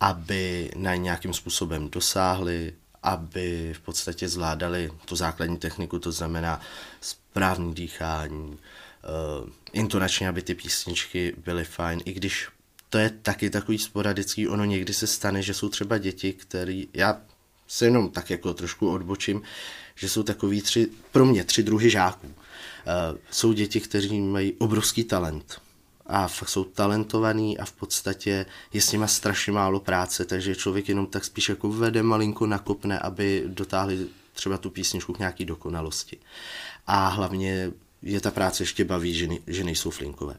aby 0.00 0.70
na 0.76 0.94
nějakým 0.94 1.32
způsobem 1.34 1.90
dosáhli, 1.90 2.72
aby 3.04 3.74
v 3.76 3.80
podstatě 3.80 4.28
zvládali 4.28 4.90
tu 5.04 5.16
základní 5.16 5.56
techniku, 5.56 5.98
to 5.98 6.12
znamená 6.12 6.60
správný 7.00 7.74
dýchání, 7.74 8.48
uh, 8.50 9.50
intonačně, 9.72 10.28
aby 10.28 10.42
ty 10.42 10.54
písničky 10.54 11.34
byly 11.44 11.64
fajn, 11.64 12.00
i 12.04 12.12
když 12.12 12.48
to 12.90 12.98
je 12.98 13.10
taky 13.10 13.50
takový 13.50 13.78
sporadický, 13.78 14.48
ono 14.48 14.64
někdy 14.64 14.94
se 14.94 15.06
stane, 15.06 15.42
že 15.42 15.54
jsou 15.54 15.68
třeba 15.68 15.98
děti, 15.98 16.32
který, 16.32 16.88
já 16.94 17.20
se 17.68 17.84
jenom 17.84 18.10
tak 18.10 18.30
jako 18.30 18.54
trošku 18.54 18.92
odbočím, 18.92 19.42
že 19.94 20.08
jsou 20.08 20.22
takový 20.22 20.62
tři, 20.62 20.88
pro 21.12 21.24
mě 21.24 21.44
tři 21.44 21.62
druhy 21.62 21.90
žáků. 21.90 22.26
Uh, 22.26 23.18
jsou 23.30 23.52
děti, 23.52 23.80
kteří 23.80 24.20
mají 24.20 24.52
obrovský 24.52 25.04
talent 25.04 25.60
a 26.06 26.28
fakt 26.28 26.48
jsou 26.48 26.64
talentovaný 26.64 27.58
a 27.58 27.64
v 27.64 27.72
podstatě 27.72 28.46
je 28.72 28.80
s 28.80 28.92
nima 28.92 29.06
strašně 29.06 29.52
málo 29.52 29.80
práce, 29.80 30.24
takže 30.24 30.54
člověk 30.54 30.88
jenom 30.88 31.06
tak 31.06 31.24
spíš 31.24 31.48
jako 31.48 31.68
vede 31.68 32.02
malinko 32.02 32.46
nakopne, 32.46 32.98
aby 32.98 33.44
dotáhli 33.46 34.06
třeba 34.32 34.58
tu 34.58 34.70
písničku 34.70 35.12
k 35.12 35.18
nějaký 35.18 35.44
dokonalosti. 35.44 36.16
A 36.86 37.08
hlavně 37.08 37.70
je 38.02 38.20
ta 38.20 38.30
práce 38.30 38.62
ještě 38.62 38.84
baví, 38.84 39.14
že, 39.14 39.26
ne, 39.26 39.36
že 39.46 39.64
nejsou 39.64 39.90
flinkové. 39.90 40.34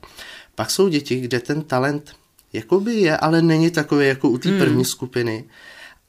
Pak 0.55 0.71
jsou 0.71 0.87
děti, 0.87 1.19
kde 1.19 1.39
ten 1.39 1.63
talent 1.63 2.15
jakoby 2.53 2.93
je, 2.93 3.17
ale 3.17 3.41
není 3.41 3.71
takový 3.71 4.07
jako 4.07 4.29
u 4.29 4.37
té 4.37 4.49
hmm. 4.49 4.59
první 4.59 4.85
skupiny 4.85 5.43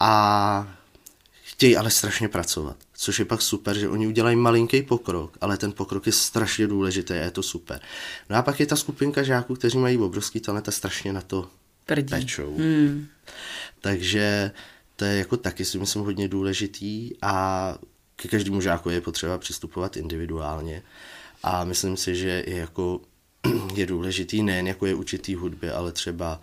a 0.01 0.77
chtějí 1.57 1.77
ale 1.77 1.91
strašně 1.91 2.29
pracovat, 2.29 2.77
což 2.95 3.19
je 3.19 3.25
pak 3.25 3.43
super, 3.43 3.79
že 3.79 3.89
oni 3.89 4.07
udělají 4.07 4.37
malinký 4.37 4.83
pokrok, 4.83 5.39
ale 5.41 5.57
ten 5.57 5.73
pokrok 5.73 6.07
je 6.07 6.13
strašně 6.13 6.67
důležitý 6.67 7.15
a 7.15 7.17
je 7.17 7.31
to 7.31 7.43
super. 7.43 7.81
No 8.31 8.37
a 8.37 8.43
pak 8.43 8.61
je 8.61 8.67
ta 8.67 8.77
skupinka 8.77 9.23
žáků, 9.23 9.55
kteří 9.55 9.79
mají 9.79 9.99
obrovský 9.99 10.41
talent 10.41 10.69
a 10.69 10.73
strašně 10.73 11.13
na 11.13 11.21
to 11.21 11.49
Prdí. 11.87 12.11
pečou. 12.11 12.57
Hmm. 12.57 13.07
Takže 13.81 14.51
to 14.97 15.05
je 15.05 15.19
jako 15.19 15.37
taky 15.37 15.65
si 15.65 15.79
myslím 15.79 16.03
hodně 16.03 16.29
důležitý 16.29 17.11
a 17.23 17.79
ke 18.17 18.29
každému 18.29 18.61
žáku 18.61 18.91
je 18.91 19.01
potřeba 19.01 19.39
přistupovat 19.39 19.97
individuálně 19.97 20.83
a 21.43 21.65
myslím 21.65 21.97
si, 21.97 22.17
že 22.17 22.41
i 22.41 22.57
jako 22.57 23.01
je 23.75 23.87
důležitý 23.87 24.43
nejen 24.43 24.67
jako 24.67 24.87
je 24.87 24.95
učitý 24.95 25.35
hudby, 25.35 25.71
ale 25.71 25.93
třeba 25.93 26.41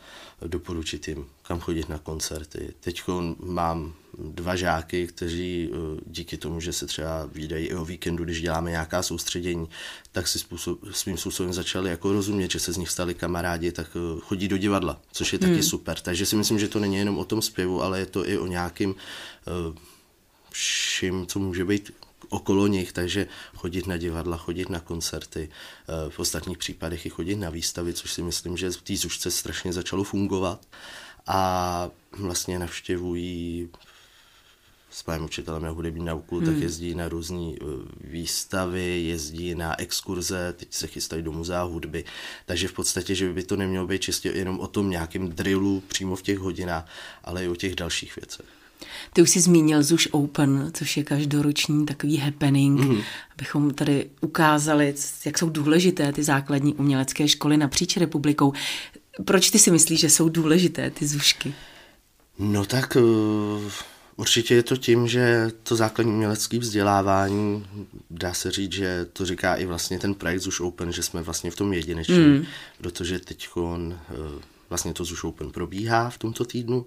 doporučit 0.47 1.07
jim, 1.07 1.25
kam 1.43 1.59
chodit 1.59 1.89
na 1.89 1.97
koncerty. 1.97 2.73
Teď 2.79 3.03
mám 3.39 3.93
dva 4.17 4.55
žáky, 4.55 5.07
kteří 5.07 5.69
eh, 5.71 6.01
díky 6.05 6.37
tomu, 6.37 6.59
že 6.59 6.73
se 6.73 6.87
třeba 6.87 7.29
výdají 7.33 7.65
i 7.65 7.75
o 7.75 7.85
víkendu, 7.85 8.23
když 8.23 8.41
děláme 8.41 8.71
nějaká 8.71 9.03
soustředění, 9.03 9.69
tak 10.11 10.27
si 10.27 10.39
způsob, 10.39 10.79
svým 10.91 11.17
způsobem 11.17 11.53
začali 11.53 11.89
jako 11.89 12.13
rozumět, 12.13 12.51
že 12.51 12.59
se 12.59 12.73
z 12.73 12.77
nich 12.77 12.89
stali 12.89 13.13
kamarádi, 13.13 13.71
tak 13.71 13.87
eh, 13.95 14.19
chodí 14.21 14.47
do 14.47 14.57
divadla, 14.57 15.01
což 15.11 15.33
je 15.33 15.39
taky 15.39 15.53
hmm. 15.53 15.63
super. 15.63 15.99
Takže 15.99 16.25
si 16.25 16.35
myslím, 16.35 16.59
že 16.59 16.67
to 16.67 16.79
není 16.79 16.95
jenom 16.95 17.17
o 17.17 17.25
tom 17.25 17.41
zpěvu, 17.41 17.83
ale 17.83 17.99
je 17.99 18.05
to 18.05 18.29
i 18.29 18.37
o 18.37 18.47
nějakým 18.47 18.95
eh, 19.47 19.79
vším, 20.51 21.25
co 21.25 21.39
může 21.39 21.65
být 21.65 21.91
okolo 22.33 22.67
nich, 22.67 22.93
takže 22.93 23.27
chodit 23.55 23.87
na 23.87 23.97
divadla, 23.97 24.37
chodit 24.37 24.69
na 24.69 24.79
koncerty, 24.79 25.49
v 26.09 26.19
ostatních 26.19 26.57
případech 26.57 27.05
i 27.05 27.09
chodit 27.09 27.35
na 27.35 27.49
výstavy, 27.49 27.93
což 27.93 28.13
si 28.13 28.21
myslím, 28.21 28.57
že 28.57 28.71
v 28.71 28.81
té 28.81 28.97
zušce 28.97 29.31
strašně 29.31 29.73
začalo 29.73 30.03
fungovat 30.03 30.67
a 31.27 31.89
vlastně 32.11 32.59
navštěvují 32.59 33.69
s 34.93 35.03
panem 35.03 35.25
učitelem 35.25 35.63
na 35.63 35.69
hudební 35.69 36.05
nauku, 36.05 36.37
hmm. 36.37 36.45
tak 36.45 36.55
jezdí 36.55 36.95
na 36.95 37.09
různé 37.09 37.53
eh, 37.61 37.65
výstavy, 38.01 39.03
jezdí 39.03 39.55
na 39.55 39.79
exkurze, 39.79 40.53
teď 40.57 40.73
se 40.73 40.87
chystají 40.87 41.23
do 41.23 41.31
muzea 41.31 41.63
hudby, 41.63 42.03
takže 42.45 42.67
v 42.67 42.73
podstatě, 42.73 43.15
že 43.15 43.33
by 43.33 43.43
to 43.43 43.55
nemělo 43.55 43.87
být 43.87 44.01
čistě 44.01 44.29
jenom 44.29 44.59
o 44.59 44.67
tom 44.67 44.89
nějakém 44.89 45.29
drillu 45.29 45.83
přímo 45.87 46.15
v 46.15 46.21
těch 46.21 46.39
hodinách, 46.39 46.85
ale 47.23 47.45
i 47.45 47.47
o 47.47 47.55
těch 47.55 47.75
dalších 47.75 48.15
věcech. 48.15 48.62
Ty 49.13 49.21
už 49.21 49.29
jsi 49.29 49.39
zmínil 49.39 49.83
Zuš 49.83 50.07
Open, 50.11 50.71
což 50.73 50.97
je 50.97 51.03
každoroční 51.03 51.85
takový 51.85 52.17
happening, 52.17 52.79
mm-hmm. 52.79 53.03
abychom 53.37 53.73
tady 53.73 54.09
ukázali, 54.21 54.95
jak 55.25 55.37
jsou 55.37 55.49
důležité 55.49 56.13
ty 56.13 56.23
základní 56.23 56.73
umělecké 56.73 57.27
školy 57.27 57.57
napříč 57.57 57.97
republikou. 57.97 58.53
Proč 59.25 59.49
ty 59.49 59.59
si 59.59 59.71
myslíš, 59.71 59.99
že 59.99 60.09
jsou 60.09 60.29
důležité 60.29 60.89
ty 60.89 61.07
Zušky? 61.07 61.53
No 62.39 62.65
tak 62.65 62.97
uh 63.01 63.71
Určitě 64.15 64.55
je 64.55 64.63
to 64.63 64.77
tím, 64.77 65.07
že 65.07 65.51
to 65.63 65.75
základní 65.75 66.13
umělecké 66.13 66.59
vzdělávání, 66.59 67.65
dá 68.09 68.33
se 68.33 68.51
říct, 68.51 68.73
že 68.73 69.05
to 69.13 69.25
říká 69.25 69.55
i 69.55 69.65
vlastně 69.65 69.99
ten 69.99 70.13
projekt 70.13 70.39
Zuš 70.39 70.59
Open, 70.59 70.91
že 70.91 71.03
jsme 71.03 71.21
vlastně 71.21 71.51
v 71.51 71.55
tom 71.55 71.73
jedineční, 71.73 72.17
mm. 72.17 72.45
protože 72.77 73.19
teď 73.19 73.47
vlastně 74.69 74.93
to 74.93 75.05
Zuš 75.05 75.23
Open 75.23 75.51
probíhá 75.51 76.09
v 76.09 76.17
tomto 76.17 76.45
týdnu 76.45 76.85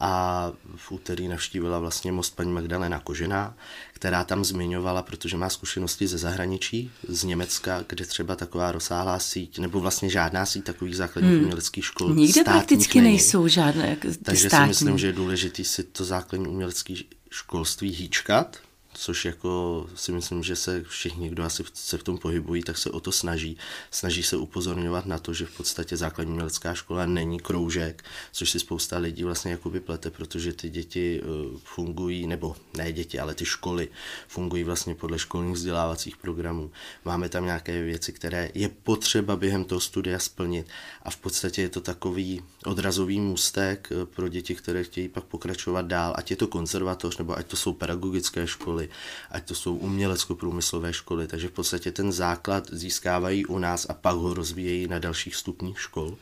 a 0.00 0.52
v 0.76 0.92
úterý 0.92 1.28
navštívila 1.28 1.78
vlastně 1.78 2.12
most 2.12 2.36
paní 2.36 2.52
Magdalena 2.52 3.00
Kožená, 3.00 3.56
která 3.92 4.24
tam 4.24 4.44
zmiňovala, 4.44 5.02
protože 5.02 5.36
má 5.36 5.48
zkušenosti 5.50 6.06
ze 6.06 6.18
zahraničí, 6.18 6.90
z 7.08 7.24
Německa, 7.24 7.84
kde 7.88 8.04
třeba 8.04 8.36
taková 8.36 8.72
rozsáhlá 8.72 9.18
síť, 9.18 9.58
nebo 9.58 9.80
vlastně 9.80 10.10
žádná 10.10 10.46
síť 10.46 10.64
takových 10.64 10.96
základních 10.96 11.32
hmm. 11.32 11.42
uměleckých 11.42 11.84
škol. 11.84 12.14
Nikde 12.14 12.44
prakticky 12.44 13.00
není. 13.00 13.12
nejsou 13.12 13.48
žádné 13.48 13.96
Takže 14.22 14.48
státní. 14.48 14.74
si 14.74 14.84
myslím, 14.84 14.98
že 14.98 15.06
je 15.06 15.12
důležité 15.12 15.64
si 15.64 15.84
to 15.84 16.04
základní 16.04 16.48
umělecké 16.48 16.94
školství 17.30 17.90
hýčkat, 17.90 18.56
což 18.98 19.24
jako 19.24 19.86
si 19.94 20.12
myslím, 20.12 20.42
že 20.42 20.56
se 20.56 20.84
všichni, 20.88 21.28
kdo 21.28 21.44
asi 21.44 21.64
se 21.74 21.98
v 21.98 22.02
tom 22.02 22.18
pohybují, 22.18 22.62
tak 22.62 22.78
se 22.78 22.90
o 22.90 23.00
to 23.00 23.12
snaží. 23.12 23.56
Snaží 23.90 24.22
se 24.22 24.36
upozorňovat 24.36 25.06
na 25.06 25.18
to, 25.18 25.34
že 25.34 25.46
v 25.46 25.56
podstatě 25.56 25.96
základní 25.96 26.32
umělecká 26.32 26.74
škola 26.74 27.06
není 27.06 27.40
kroužek, 27.40 28.04
což 28.32 28.50
si 28.50 28.60
spousta 28.60 28.98
lidí 28.98 29.24
vlastně 29.24 29.50
jako 29.50 29.70
plete, 29.80 30.10
protože 30.10 30.52
ty 30.52 30.70
děti 30.70 31.20
eh, 31.22 31.26
fungují, 31.64 32.26
nebo 32.26 32.56
ne 32.76 32.92
děti, 32.92 33.18
ale 33.18 33.34
ty 33.34 33.44
školy 33.44 33.88
fungují 34.28 34.64
vlastně 34.64 34.94
podle 34.94 35.18
školních 35.18 35.54
vzdělávacích 35.54 36.16
programů. 36.16 36.70
Máme 37.04 37.28
tam 37.28 37.44
nějaké 37.44 37.82
věci, 37.82 38.12
které 38.12 38.50
je 38.54 38.68
potřeba 38.68 39.36
během 39.36 39.64
toho 39.64 39.80
studia 39.80 40.18
splnit 40.18 40.66
a 41.02 41.10
v 41.10 41.16
podstatě 41.16 41.62
je 41.62 41.68
to 41.68 41.80
takový 41.80 42.42
odrazový 42.64 43.20
můstek 43.20 43.88
eh, 43.92 44.06
pro 44.06 44.28
děti, 44.28 44.54
které 44.54 44.84
chtějí 44.84 45.08
pak 45.08 45.24
pokračovat 45.24 45.86
dál, 45.86 46.14
ať 46.16 46.30
je 46.30 46.36
to 46.36 46.46
konzervatoř, 46.46 47.18
nebo 47.18 47.36
ať 47.38 47.46
to 47.46 47.56
jsou 47.56 47.72
pedagogické 47.72 48.46
školy, 48.46 48.87
ať 49.30 49.48
to 49.48 49.54
jsou 49.54 49.76
umělecko-průmyslové 49.76 50.92
školy, 50.92 51.26
takže 51.26 51.48
v 51.48 51.52
podstatě 51.52 51.92
ten 51.92 52.12
základ 52.12 52.68
získávají 52.72 53.46
u 53.46 53.58
nás 53.58 53.86
a 53.88 53.94
pak 53.94 54.16
ho 54.16 54.34
rozvíjejí 54.34 54.88
na 54.88 54.98
dalších 54.98 55.36
stupních 55.36 55.80
škol. 55.80 56.16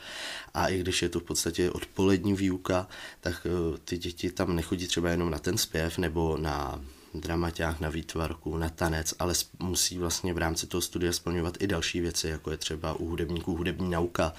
A 0.55 0.69
i 0.69 0.79
když 0.79 1.03
je 1.03 1.09
to 1.09 1.21
v 1.21 1.23
podstatě 1.23 1.71
odpolední 1.71 2.35
výuka, 2.35 2.89
tak 3.21 3.47
eh, 3.47 3.79
ty 3.85 3.99
děti 3.99 4.31
tam 4.31 4.57
nechodí 4.57 4.87
třeba 4.87 5.11
jenom 5.11 5.31
na 5.31 5.39
ten 5.39 5.59
zpěv 5.59 5.99
nebo 5.99 6.37
na 6.37 6.81
dramaťák, 7.21 7.81
na 7.81 7.89
výtvarku, 7.89 8.57
na 8.57 8.69
tanec, 8.69 9.15
ale 9.19 9.35
musí 9.59 9.99
vlastně 9.99 10.35
v 10.35 10.39
rámci 10.39 10.67
toho 10.67 10.81
studia 10.81 11.13
splňovat 11.13 11.63
i 11.63 11.67
další 11.67 12.01
věci, 12.01 12.29
jako 12.29 12.51
je 12.51 12.57
třeba 12.57 12.95
u 12.95 13.07
hudebníků 13.07 13.57
hudební 13.57 13.91
nauka, 13.91 14.33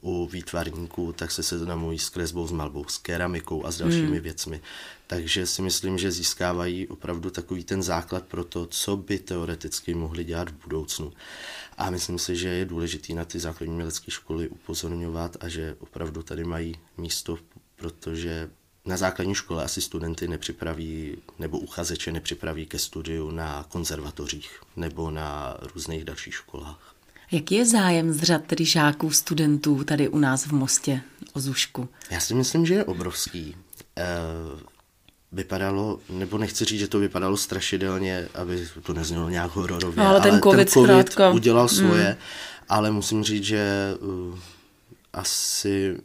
u 0.00 0.26
výtvarníků, 0.26 1.12
tak 1.12 1.30
se 1.30 1.42
seznamují 1.42 1.98
s 1.98 2.08
kresbou, 2.08 2.46
s 2.46 2.52
malbou, 2.52 2.84
s 2.88 2.98
keramikou 2.98 3.66
a 3.66 3.70
s 3.70 3.78
dalšími 3.78 4.06
hmm. 4.06 4.20
věcmi. 4.20 4.60
Takže 5.06 5.46
si 5.46 5.62
myslím, 5.62 5.98
že 5.98 6.10
získávají 6.10 6.88
opravdu 6.88 7.30
takový 7.30 7.64
ten 7.64 7.82
základ 7.82 8.24
pro 8.24 8.44
to, 8.44 8.66
co 8.66 8.96
by 8.96 9.18
teoreticky 9.18 9.94
mohli 9.94 10.24
dělat 10.24 10.48
v 10.48 10.64
budoucnu. 10.64 11.12
A 11.78 11.90
myslím 11.90 12.18
si, 12.18 12.36
že 12.36 12.48
je 12.48 12.64
důležitý 12.64 13.14
na 13.14 13.24
ty 13.24 13.38
základní 13.38 13.72
umělecké 13.72 14.10
školy 14.10 14.48
upozorňovat 14.48 15.36
a 15.40 15.48
že 15.48 15.76
opravdu 15.78 16.22
tady 16.22 16.44
mají 16.44 16.74
místo, 16.96 17.38
protože 17.76 18.50
na 18.84 18.96
základní 18.96 19.34
škole 19.34 19.64
asi 19.64 19.80
studenty 19.80 20.28
nepřipraví 20.28 21.16
nebo 21.38 21.58
uchazeče 21.58 22.12
nepřipraví 22.12 22.66
ke 22.66 22.78
studiu 22.78 23.30
na 23.30 23.66
konzervatořích 23.68 24.60
nebo 24.76 25.10
na 25.10 25.56
různých 25.74 26.04
dalších 26.04 26.34
školách. 26.34 26.94
Jaký 27.32 27.54
je 27.54 27.66
zájem 27.66 28.12
z 28.12 28.22
řad 28.22 28.44
tedy 28.44 28.64
žáků, 28.64 29.10
studentů 29.10 29.84
tady 29.84 30.08
u 30.08 30.18
nás 30.18 30.46
v 30.46 30.52
Mostě 30.52 31.00
o 31.32 31.40
Zušku? 31.40 31.88
Já 32.10 32.20
si 32.20 32.34
myslím, 32.34 32.66
že 32.66 32.74
je 32.74 32.84
obrovský. 32.84 33.56
E, 33.96 34.04
vypadalo, 35.32 36.00
nebo 36.10 36.38
nechci 36.38 36.64
říct, 36.64 36.80
že 36.80 36.88
to 36.88 36.98
vypadalo 36.98 37.36
strašidelně, 37.36 38.28
aby 38.34 38.68
to 38.82 38.92
neznělo 38.92 39.28
nějak 39.28 39.50
hororově, 39.50 40.04
no, 40.04 40.08
ale, 40.08 40.20
ten 40.20 40.40
COVID, 40.40 40.72
ten 40.72 41.04
COVID 41.04 41.18
udělal 41.34 41.68
svoje, 41.68 42.08
mm. 42.08 42.16
ale 42.68 42.90
musím 42.90 43.24
říct, 43.24 43.44
že 43.44 43.94
uh, 44.00 44.38
asi 45.12 45.96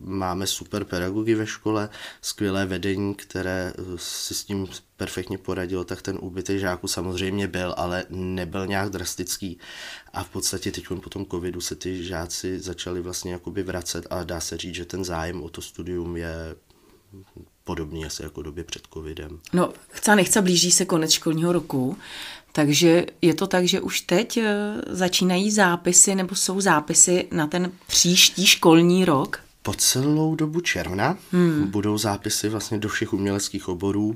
máme 0.00 0.46
super 0.46 0.84
pedagogy 0.84 1.34
ve 1.34 1.46
škole, 1.46 1.88
skvělé 2.22 2.66
vedení, 2.66 3.14
které 3.14 3.72
eh, 3.78 3.82
si 3.96 4.34
s 4.34 4.44
tím 4.44 4.66
perfektně 4.96 5.38
poradilo, 5.38 5.84
tak 5.84 6.02
ten 6.02 6.18
úbytek 6.20 6.58
žáků 6.58 6.88
samozřejmě 6.88 7.48
byl, 7.48 7.74
ale 7.76 8.04
nebyl 8.10 8.66
nějak 8.66 8.90
drastický 8.90 9.58
a 10.12 10.24
v 10.24 10.28
podstatě 10.28 10.72
teď 10.72 10.86
po 11.02 11.10
tom 11.10 11.26
covidu 11.26 11.60
se 11.60 11.74
ty 11.74 12.04
žáci 12.04 12.60
začali 12.60 13.00
vlastně 13.00 13.32
jakoby 13.32 13.62
vracet 13.62 14.06
a 14.10 14.24
dá 14.24 14.40
se 14.40 14.56
říct, 14.56 14.74
že 14.74 14.84
ten 14.84 15.04
zájem 15.04 15.42
o 15.42 15.48
to 15.48 15.62
studium 15.62 16.16
je 16.16 16.56
podobný 17.64 18.06
asi 18.06 18.22
jako 18.22 18.42
době 18.42 18.64
před 18.64 18.82
covidem. 18.94 19.40
No, 19.52 19.72
chce 19.88 20.16
nechce, 20.16 20.42
blíží 20.42 20.70
se 20.70 20.84
konec 20.84 21.10
školního 21.10 21.52
roku, 21.52 21.98
takže 22.52 23.06
je 23.22 23.34
to 23.34 23.46
tak, 23.46 23.64
že 23.64 23.80
už 23.80 24.00
teď 24.00 24.36
eh, 24.36 24.74
začínají 24.88 25.50
zápisy 25.50 26.14
nebo 26.14 26.34
jsou 26.34 26.60
zápisy 26.60 27.28
na 27.30 27.46
ten 27.46 27.72
příští 27.86 28.46
školní 28.46 29.04
rok? 29.04 29.45
Po 29.66 29.74
celou 29.74 30.34
dobu 30.34 30.60
června 30.60 31.18
hmm. 31.32 31.70
budou 31.70 31.98
zápisy 31.98 32.48
vlastně 32.48 32.78
do 32.78 32.88
všech 32.88 33.12
uměleckých 33.12 33.68
oborů. 33.68 34.14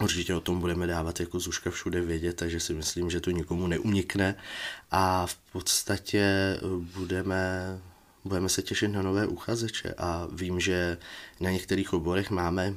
Určitě 0.00 0.34
o 0.34 0.40
tom 0.40 0.60
budeme 0.60 0.86
dávat 0.86 1.20
jako 1.20 1.40
Zuška 1.40 1.70
všude 1.70 2.00
vědět, 2.00 2.36
takže 2.36 2.60
si 2.60 2.74
myslím, 2.74 3.10
že 3.10 3.20
to 3.20 3.30
nikomu 3.30 3.66
neunikne. 3.66 4.34
A 4.90 5.26
v 5.26 5.36
podstatě 5.52 6.20
eh, 6.20 6.60
budeme, 6.98 7.78
budeme 8.24 8.48
se 8.48 8.62
těšit 8.62 8.92
na 8.92 9.02
nové 9.02 9.26
uchazeče 9.26 9.94
a 9.98 10.28
vím, 10.32 10.60
že 10.60 10.98
na 11.40 11.50
některých 11.50 11.92
oborech 11.92 12.30
máme 12.30 12.74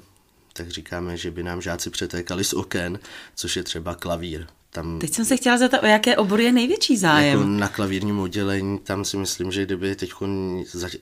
tak 0.54 0.70
říkáme, 0.70 1.18
že 1.18 1.32
by 1.32 1.44
nám 1.44 1.62
žáci 1.62 1.90
přetékali 1.90 2.44
z 2.44 2.54
oken, 2.54 3.00
což 3.36 3.56
je 3.56 3.64
třeba 3.64 3.96
klavír. 3.96 4.48
Tam, 4.76 5.00
teď 5.00 5.14
jsem 5.14 5.26
se 5.26 5.38
chtěla 5.38 5.58
zeptat, 5.58 5.84
o 5.84 5.86
jaké 5.86 6.18
obory 6.18 6.44
je 6.44 6.52
největší 6.52 6.98
zájem? 6.98 7.40
Jako 7.40 7.50
na 7.50 7.68
klavírním 7.68 8.20
oddělení, 8.20 8.80
tam 8.80 9.06
si 9.06 9.18
myslím, 9.18 9.52
že 9.52 9.66
kdyby 9.66 9.96
teď 9.96 10.14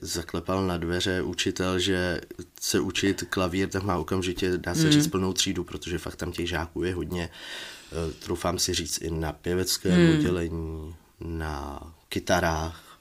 zaklepal 0.00 0.66
na 0.66 0.76
dveře 0.76 1.22
učitel, 1.22 1.78
že 1.78 2.20
se 2.60 2.80
učit 2.80 3.24
klavír, 3.30 3.68
tak 3.68 3.82
má 3.82 3.98
okamžitě, 3.98 4.58
dá 4.58 4.74
se 4.74 4.82
hmm. 4.82 4.92
říct, 4.92 5.06
plnou 5.06 5.32
třídu, 5.32 5.64
protože 5.64 5.98
fakt 5.98 6.16
tam 6.16 6.32
těch 6.32 6.48
žáků 6.48 6.82
je 6.82 6.94
hodně. 6.94 7.30
Eh, 7.92 8.12
troufám 8.12 8.58
si 8.58 8.74
říct 8.74 9.02
i 9.02 9.10
na 9.10 9.32
pěveckém 9.32 9.92
hmm. 9.92 10.10
oddělení, 10.10 10.94
na 11.20 11.80
kytarách. 12.08 12.98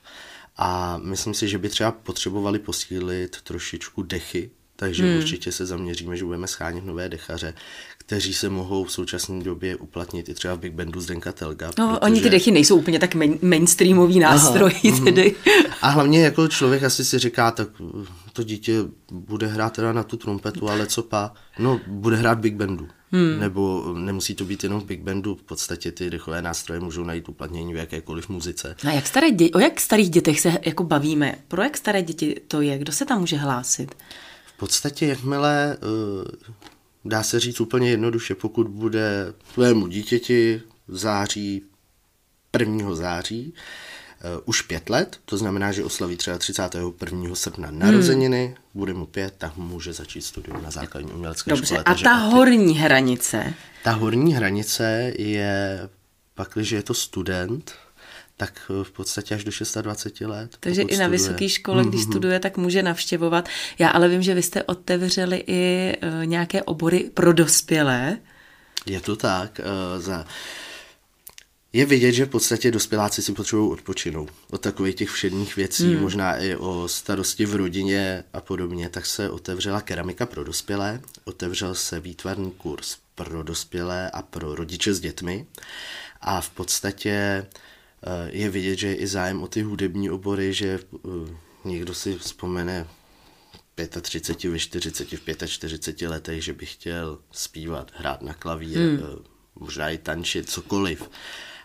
A 0.57 0.97
myslím 0.97 1.33
si, 1.33 1.47
že 1.47 1.57
by 1.57 1.69
třeba 1.69 1.91
potřebovali 1.91 2.59
posílit 2.59 3.41
trošičku 3.41 4.03
dechy, 4.03 4.51
takže 4.75 5.03
hmm. 5.03 5.17
určitě 5.17 5.51
se 5.51 5.65
zaměříme, 5.65 6.17
že 6.17 6.25
budeme 6.25 6.47
schánět 6.47 6.85
nové 6.85 7.09
dechaře, 7.09 7.53
kteří 7.97 8.33
se 8.33 8.49
mohou 8.49 8.83
v 8.83 8.91
současné 8.91 9.43
době 9.43 9.75
uplatnit 9.75 10.29
i 10.29 10.33
třeba 10.33 10.53
v 10.53 10.59
Big 10.59 10.73
Bandu 10.73 11.01
Zdenka 11.01 11.31
Telga. 11.31 11.71
No, 11.79 11.87
protože... 11.87 11.99
oni 11.99 12.21
ty 12.21 12.29
dechy 12.29 12.51
nejsou 12.51 12.77
úplně 12.77 12.99
tak 12.99 13.15
main, 13.15 13.39
mainstreamový 13.41 14.19
nástroj 14.19 14.71
Aha, 14.83 14.95
mhm. 14.95 15.05
tedy. 15.05 15.35
A 15.81 15.89
hlavně 15.89 16.23
jako 16.23 16.47
člověk 16.47 16.83
asi 16.83 17.05
si 17.05 17.19
říká, 17.19 17.51
tak 17.51 17.69
to 18.33 18.43
dítě 18.43 18.73
bude 19.11 19.47
hrát 19.47 19.73
teda 19.73 19.93
na 19.93 20.03
tu 20.03 20.17
trumpetu, 20.17 20.69
ale 20.69 20.87
co 20.87 21.03
pa? 21.03 21.33
No, 21.59 21.79
bude 21.87 22.15
hrát 22.15 22.39
Big 22.39 22.55
Bandu. 22.55 22.87
Hmm. 23.11 23.39
Nebo 23.39 23.93
nemusí 23.97 24.35
to 24.35 24.45
být 24.45 24.63
jenom 24.63 24.81
v 24.81 24.85
big 24.85 25.01
bandu, 25.01 25.35
v 25.35 25.43
podstatě 25.43 25.91
ty 25.91 26.09
rychlé 26.09 26.41
nástroje 26.41 26.79
můžou 26.79 27.03
najít 27.03 27.29
uplatnění 27.29 27.73
v 27.73 27.77
jakékoliv 27.77 28.29
muzice. 28.29 28.75
A 28.87 28.91
jak 28.91 29.07
staré 29.07 29.27
dě- 29.27 29.49
o 29.55 29.59
jak 29.59 29.79
starých 29.79 30.09
dětech 30.09 30.39
se 30.39 30.57
jako 30.65 30.83
bavíme? 30.83 31.35
Pro 31.47 31.63
jak 31.63 31.77
staré 31.77 32.01
děti 32.01 32.41
to 32.47 32.61
je? 32.61 32.77
Kdo 32.77 32.91
se 32.91 33.05
tam 33.05 33.19
může 33.19 33.37
hlásit? 33.37 33.95
V 34.63 34.65
podstatě, 34.65 35.05
jakmile, 35.07 35.77
eh, 35.77 36.51
dá 37.05 37.23
se 37.23 37.39
říct 37.39 37.61
úplně 37.61 37.89
jednoduše, 37.89 38.35
pokud 38.35 38.67
bude 38.67 39.33
tvému 39.55 39.87
dítěti 39.87 40.61
v 40.87 40.97
září, 40.97 41.61
1. 42.59 42.95
září, 42.95 43.53
uh, 44.23 44.41
už 44.45 44.61
pět 44.61 44.89
let, 44.89 45.19
to 45.25 45.37
znamená, 45.37 45.71
že 45.71 45.83
oslaví 45.83 46.17
třeba 46.17 46.37
31. 46.37 47.35
srpna 47.35 47.71
narozeniny, 47.71 48.45
hmm. 48.45 48.55
bude 48.73 48.93
mu 48.93 49.05
pět, 49.05 49.33
tak 49.37 49.57
může 49.57 49.93
začít 49.93 50.21
studium 50.21 50.63
na 50.63 50.71
základní 50.71 51.11
umělecké 51.11 51.49
Dobře, 51.49 51.65
škole. 51.65 51.83
a 51.83 51.95
ta 51.95 52.13
horní 52.13 52.77
hranice? 52.77 53.53
Ta 53.83 53.91
horní 53.91 54.33
hranice 54.33 55.13
je, 55.17 55.89
pak, 56.35 56.49
když 56.53 56.71
je 56.71 56.83
to 56.83 56.93
student, 56.93 57.73
tak 58.37 58.71
v 58.83 58.91
podstatě 58.91 59.35
až 59.35 59.43
do 59.43 59.51
26 59.81 60.27
let. 60.27 60.57
Takže 60.59 60.81
i 60.81 60.97
na 60.97 61.07
vysoké 61.07 61.49
škole, 61.49 61.83
když 61.85 62.01
mm-hmm. 62.01 62.09
studuje, 62.09 62.39
tak 62.39 62.57
může 62.57 62.83
navštěvovat. 62.83 63.49
Já 63.79 63.89
ale 63.89 64.09
vím, 64.09 64.21
že 64.21 64.33
vy 64.33 64.43
jste 64.43 64.63
otevřeli 64.63 65.43
i 65.47 65.93
uh, 66.03 66.25
nějaké 66.25 66.63
obory 66.63 67.11
pro 67.13 67.33
dospělé. 67.33 68.17
Je 68.85 69.01
to 69.01 69.15
tak. 69.15 69.61
Za 69.97 70.25
je 71.73 71.85
vidět, 71.85 72.11
že 72.11 72.25
v 72.25 72.29
podstatě 72.29 72.71
dospěláci 72.71 73.21
si 73.21 73.33
potřebují 73.33 73.71
odpočinout 73.71 74.31
od 74.49 74.61
takových 74.61 74.95
těch 74.95 75.09
všedních 75.09 75.55
věcí, 75.55 75.93
hmm. 75.93 76.01
možná 76.01 76.37
i 76.37 76.55
o 76.55 76.87
starosti 76.87 77.45
v 77.45 77.55
rodině 77.55 78.23
a 78.33 78.41
podobně, 78.41 78.89
tak 78.89 79.05
se 79.05 79.29
otevřela 79.29 79.81
keramika 79.81 80.25
pro 80.25 80.43
dospělé, 80.43 81.01
otevřel 81.25 81.75
se 81.75 81.99
výtvarný 81.99 82.51
kurz 82.51 82.97
pro 83.15 83.43
dospělé 83.43 84.11
a 84.11 84.21
pro 84.21 84.55
rodiče 84.55 84.93
s 84.93 84.99
dětmi 84.99 85.45
a 86.21 86.41
v 86.41 86.49
podstatě 86.49 87.11
eh, 87.11 87.45
je 88.31 88.49
vidět, 88.49 88.75
že 88.75 88.87
je 88.87 88.95
i 88.95 89.07
zájem 89.07 89.43
o 89.43 89.47
ty 89.47 89.61
hudební 89.61 90.09
obory, 90.09 90.53
že 90.53 90.79
eh, 90.95 91.09
někdo 91.65 91.93
si 91.93 92.17
vzpomene 92.17 92.87
35, 94.01 94.49
ve 94.51 94.59
40, 94.59 95.11
v 95.11 95.47
45 95.47 96.07
letech, 96.07 96.43
že 96.43 96.53
by 96.53 96.65
chtěl 96.65 97.19
zpívat, 97.31 97.91
hrát 97.95 98.21
na 98.21 98.33
klavír, 98.33 98.77
hmm. 98.77 98.99
Eh, 98.99 99.23
možná 99.55 99.89
i 99.89 99.97
tančit, 99.97 100.49
cokoliv. 100.49 101.09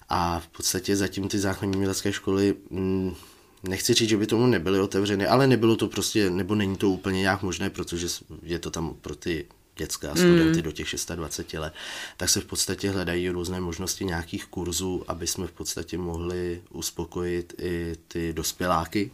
A 0.08 0.40
v 0.40 0.48
podstatě 0.48 0.96
zatím 0.96 1.28
ty 1.28 1.38
základní 1.38 1.76
umělecké 1.76 2.12
školy, 2.12 2.54
mm, 2.70 3.14
nechci 3.62 3.94
říct, 3.94 4.08
že 4.08 4.16
by 4.16 4.26
tomu 4.26 4.46
nebyly 4.46 4.80
otevřeny, 4.80 5.26
ale 5.26 5.46
nebylo 5.46 5.76
to 5.76 5.88
prostě, 5.88 6.30
nebo 6.30 6.54
není 6.54 6.76
to 6.76 6.90
úplně 6.90 7.20
nějak 7.20 7.42
možné, 7.42 7.70
protože 7.70 8.06
je 8.42 8.58
to 8.58 8.70
tam 8.70 8.94
pro 8.94 9.14
ty 9.14 9.46
dětská 9.78 10.14
studenty 10.14 10.56
mm. 10.56 10.62
do 10.62 10.72
těch 10.72 10.86
26 11.14 11.52
let, 11.54 11.72
tak 12.16 12.28
se 12.28 12.40
v 12.40 12.44
podstatě 12.44 12.90
hledají 12.90 13.28
různé 13.28 13.60
možnosti 13.60 14.04
nějakých 14.04 14.46
kurzů, 14.46 15.04
aby 15.08 15.26
jsme 15.26 15.46
v 15.46 15.52
podstatě 15.52 15.98
mohli 15.98 16.62
uspokojit 16.70 17.54
i 17.58 17.96
ty 18.08 18.32
dospěláky, 18.32 19.10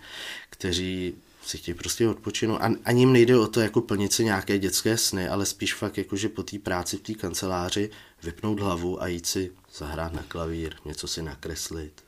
kteří 0.51 1.15
si 1.47 1.59
chtějí 1.59 1.75
prostě 1.75 2.09
odpočinout. 2.09 2.57
A 2.57 2.71
ani 2.85 3.03
jim 3.03 3.13
nejde 3.13 3.39
o 3.39 3.47
to 3.47 3.61
jako 3.61 3.81
plnit 3.81 4.13
si 4.13 4.25
nějaké 4.25 4.59
dětské 4.59 4.97
sny, 4.97 5.29
ale 5.29 5.47
spíš 5.47 5.75
fakt 5.75 5.99
jako, 5.99 6.17
že 6.17 6.29
po 6.29 6.43
té 6.43 6.59
práci 6.59 6.97
v 6.97 7.01
té 7.01 7.15
kanceláři 7.15 7.91
vypnout 8.23 8.61
hlavu 8.61 9.03
a 9.03 9.07
jít 9.07 9.27
si 9.27 9.53
zahrát 9.77 10.13
na 10.13 10.23
klavír, 10.23 10.75
něco 10.85 11.09
si 11.09 11.23
nakreslit. 11.23 12.05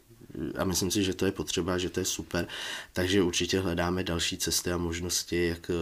A 0.58 0.64
myslím 0.64 0.90
si, 0.90 1.04
že 1.04 1.14
to 1.14 1.26
je 1.26 1.32
potřeba, 1.32 1.78
že 1.78 1.90
to 1.90 2.00
je 2.00 2.06
super. 2.06 2.48
Takže 2.92 3.22
určitě 3.22 3.60
hledáme 3.60 4.04
další 4.04 4.38
cesty 4.38 4.72
a 4.72 4.76
možnosti, 4.76 5.46
jak 5.46 5.70
eh, 5.70 5.75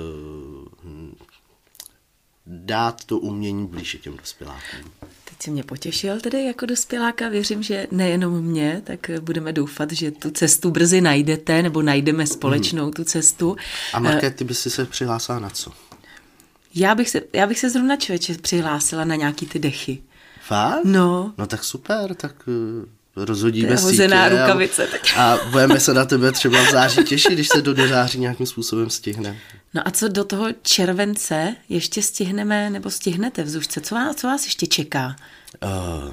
dát 2.47 3.05
to 3.05 3.19
umění 3.19 3.67
blíže 3.67 3.99
těm 3.99 4.17
dospělákům. 4.17 4.93
Teď 5.01 5.43
si 5.43 5.51
mě 5.51 5.63
potěšil 5.63 6.21
tedy 6.21 6.45
jako 6.45 6.67
dospěláka, 6.67 7.29
věřím, 7.29 7.63
že 7.63 7.87
nejenom 7.91 8.43
mě, 8.43 8.83
tak 8.85 9.11
budeme 9.21 9.53
doufat, 9.53 9.93
že 9.93 10.11
tu 10.11 10.31
cestu 10.31 10.71
brzy 10.71 11.01
najdete, 11.01 11.63
nebo 11.63 11.83
najdeme 11.83 12.27
společnou 12.27 12.83
hmm. 12.83 12.93
tu 12.93 13.05
cestu. 13.05 13.57
A 13.93 14.01
Market, 14.01 14.37
ty 14.37 14.45
by 14.45 14.55
si 14.55 14.71
se 14.71 14.85
přihlásila 14.85 15.39
na 15.39 15.51
co? 15.51 15.73
Já 16.75 16.95
bych 16.95 17.11
se, 17.11 17.23
já 17.33 17.47
bych 17.47 17.59
se 17.59 17.71
zrovna 17.71 17.97
člověče 17.97 18.35
přihlásila 18.35 19.05
na 19.05 19.15
nějaký 19.15 19.47
ty 19.47 19.59
dechy. 19.59 20.03
Fakt? 20.47 20.85
No. 20.85 21.35
No 21.39 21.47
tak 21.47 21.65
super, 21.65 22.15
tak 22.15 22.49
uh, 22.49 22.89
rozhodíme 23.17 23.77
rukavice. 24.29 24.89
A, 25.17 25.33
a 25.33 25.47
budeme 25.51 25.81
se 25.81 25.95
na 25.95 26.05
tebe 26.05 26.33
třeba 26.33 26.63
v 26.65 26.71
září 26.71 27.05
těšit, 27.05 27.33
když 27.33 27.49
se 27.49 27.63
do 27.63 27.89
září 27.89 28.19
nějakým 28.19 28.47
způsobem 28.47 28.91
stihne. 28.91 29.39
No 29.75 29.89
a 29.89 29.91
co 29.91 30.09
do 30.09 30.25
toho 30.25 30.47
července 30.63 31.57
ještě 31.69 32.03
stihneme, 32.03 32.71
nebo 32.71 32.91
stihnete 32.91 33.43
v 33.43 33.49
Zušce? 33.49 33.81
Co 33.81 33.95
vás, 33.95 34.17
co 34.17 34.27
vás 34.27 34.45
ještě 34.45 34.67
čeká? 34.67 35.17
Uh, 35.63 36.13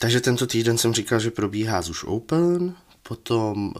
takže 0.00 0.20
tento 0.20 0.46
týden 0.46 0.78
jsem 0.78 0.94
říkal, 0.94 1.20
že 1.20 1.30
probíhá 1.30 1.82
Zuš 1.82 2.04
Open, 2.04 2.74
potom 3.08 3.66
uh, 3.66 3.72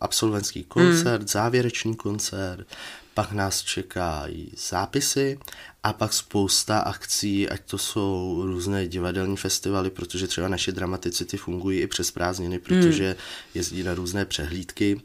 absolventský 0.00 0.64
koncert, 0.64 1.20
hmm. 1.20 1.28
závěrečný 1.28 1.96
koncert, 1.96 2.66
pak 3.14 3.32
nás 3.32 3.62
čekají 3.62 4.52
zápisy 4.68 5.38
a 5.82 5.92
pak 5.92 6.12
spousta 6.12 6.78
akcí, 6.78 7.48
ať 7.48 7.60
to 7.60 7.78
jsou 7.78 8.42
různé 8.46 8.88
divadelní 8.88 9.36
festivaly, 9.36 9.90
protože 9.90 10.26
třeba 10.26 10.48
naše 10.48 10.72
dramatici 10.72 11.24
ty 11.24 11.36
fungují 11.36 11.80
i 11.80 11.86
přes 11.86 12.10
prázdniny, 12.10 12.58
protože 12.58 13.06
hmm. 13.06 13.16
jezdí 13.54 13.82
na 13.82 13.94
různé 13.94 14.24
přehlídky, 14.24 15.00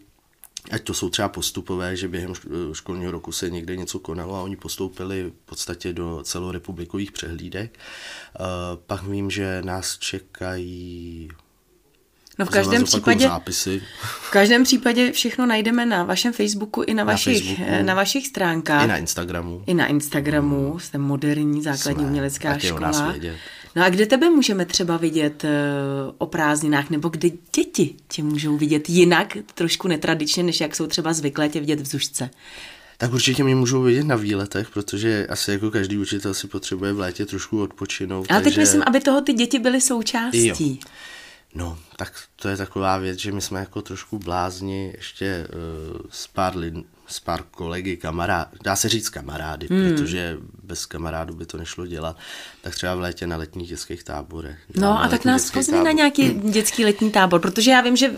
ať 0.72 0.84
to 0.84 0.94
jsou 0.94 1.10
třeba 1.10 1.30
postupové, 1.30 1.96
že 1.96 2.08
během 2.08 2.34
školního 2.74 3.12
roku 3.12 3.32
se 3.32 3.50
někde 3.50 3.76
něco 3.76 4.00
konalo 4.00 4.36
a 4.36 4.42
oni 4.42 4.56
postoupili 4.56 5.24
v 5.24 5.46
podstatě 5.46 5.94
do 5.94 6.24
celorepublikových 6.24 7.12
přehlídek. 7.12 7.80
Uh, 8.40 8.46
pak 8.86 9.04
vím, 9.04 9.30
že 9.30 9.62
nás 9.66 9.98
čekají 9.98 11.30
No 12.40 12.46
v 12.46 12.50
každém 12.50 12.84
případě, 12.84 13.28
zápisy. 13.28 13.82
v 14.02 14.32
každém 14.32 14.64
případě 14.64 15.12
všechno 15.12 15.46
najdeme 15.46 15.86
na 15.86 16.04
vašem 16.04 16.34
Facebooku 16.34 16.82
i 16.82 16.94
na, 16.94 17.04
na 17.04 17.12
vašich, 17.12 17.58
Facebooku, 17.58 17.84
na 17.84 17.94
vašich 17.94 18.28
stránkách. 18.28 18.86
I 18.86 18.88
na 18.88 18.98
Instagramu. 18.98 19.64
I 19.66 19.74
na 19.74 19.88
Instagramu, 19.88 20.80
jste 20.80 20.98
moderní 20.98 21.64
základní 21.64 22.02
Jsme, 22.02 22.10
umělecká 22.10 22.58
škola. 22.58 23.16
No 23.76 23.84
a 23.84 23.90
kde 23.90 24.06
tebe 24.06 24.30
můžeme 24.30 24.66
třeba 24.66 24.98
vidět 24.98 25.44
uh, 25.44 25.50
o 26.18 26.26
prázdninách, 26.26 26.90
nebo 26.90 27.10
kde 27.10 27.30
děti 27.56 27.96
tě 28.08 28.24
můžou 28.24 28.58
vidět 28.58 28.90
jinak, 28.90 29.38
trošku 29.54 29.88
netradičně, 29.88 30.44
než 30.44 30.62
jak 30.62 30.76
jsou 30.76 30.88
třeba 30.88 31.14
zvyklé 31.14 31.50
tě 31.50 31.60
vidět 31.60 31.80
v 31.80 31.86
Zušce? 31.86 32.30
Tak 32.98 33.14
určitě 33.14 33.44
mě 33.44 33.56
můžou 33.56 33.82
vidět 33.82 34.04
na 34.04 34.16
výletech, 34.16 34.70
protože 34.70 35.28
asi 35.28 35.52
jako 35.52 35.72
každý 35.72 35.98
učitel 35.98 36.34
si 36.34 36.48
potřebuje 36.48 36.94
v 36.94 37.00
létě 37.00 37.26
trošku 37.26 37.62
odpočinout. 37.62 38.28
Ale 38.30 38.42
takže... 38.42 38.56
teď 38.56 38.58
myslím, 38.58 38.84
aby 38.86 39.00
toho 39.00 39.22
ty 39.22 39.34
děti 39.34 39.60
byly 39.60 39.82
součástí. 39.82 40.48
Jo. 40.48 40.90
No, 41.56 41.78
tak 41.96 42.14
to 42.36 42.48
je 42.48 42.58
taková 42.58 42.98
věc, 42.98 43.20
že 43.20 43.32
my 43.32 43.42
jsme 43.42 43.60
jako 43.60 43.82
trošku 43.82 44.20
blázni 44.20 44.94
ještě 44.98 45.48
uh, 45.48 46.02
s 46.10 46.28
pár 46.28 46.58
lid, 46.58 46.74
s 47.14 47.20
pár 47.20 47.44
kolegy, 47.52 47.98
kamarád, 47.98 48.48
dá 48.64 48.76
se 48.76 48.90
říct 48.90 49.10
kamarády, 49.10 49.68
hmm. 49.70 49.90
protože 49.90 50.38
bez 50.64 50.86
kamarádů 50.86 51.34
by 51.34 51.46
to 51.46 51.58
nešlo 51.58 51.88
dělat, 51.88 52.18
tak 52.62 52.76
třeba 52.76 52.96
v 52.96 53.00
létě 53.00 53.28
na 53.28 53.38
letních 53.38 53.70
dětských 53.70 54.04
táborech. 54.04 54.60
No 54.76 55.04
a 55.04 55.08
tak 55.08 55.26
nás 55.26 55.52
pozvi 55.52 55.84
na 55.84 55.92
nějaký 55.92 56.30
dětský 56.44 56.86
letní 56.86 57.12
tábor, 57.12 57.42
protože 57.42 57.72
já 57.72 57.82
vím, 57.82 57.96
že 57.96 58.12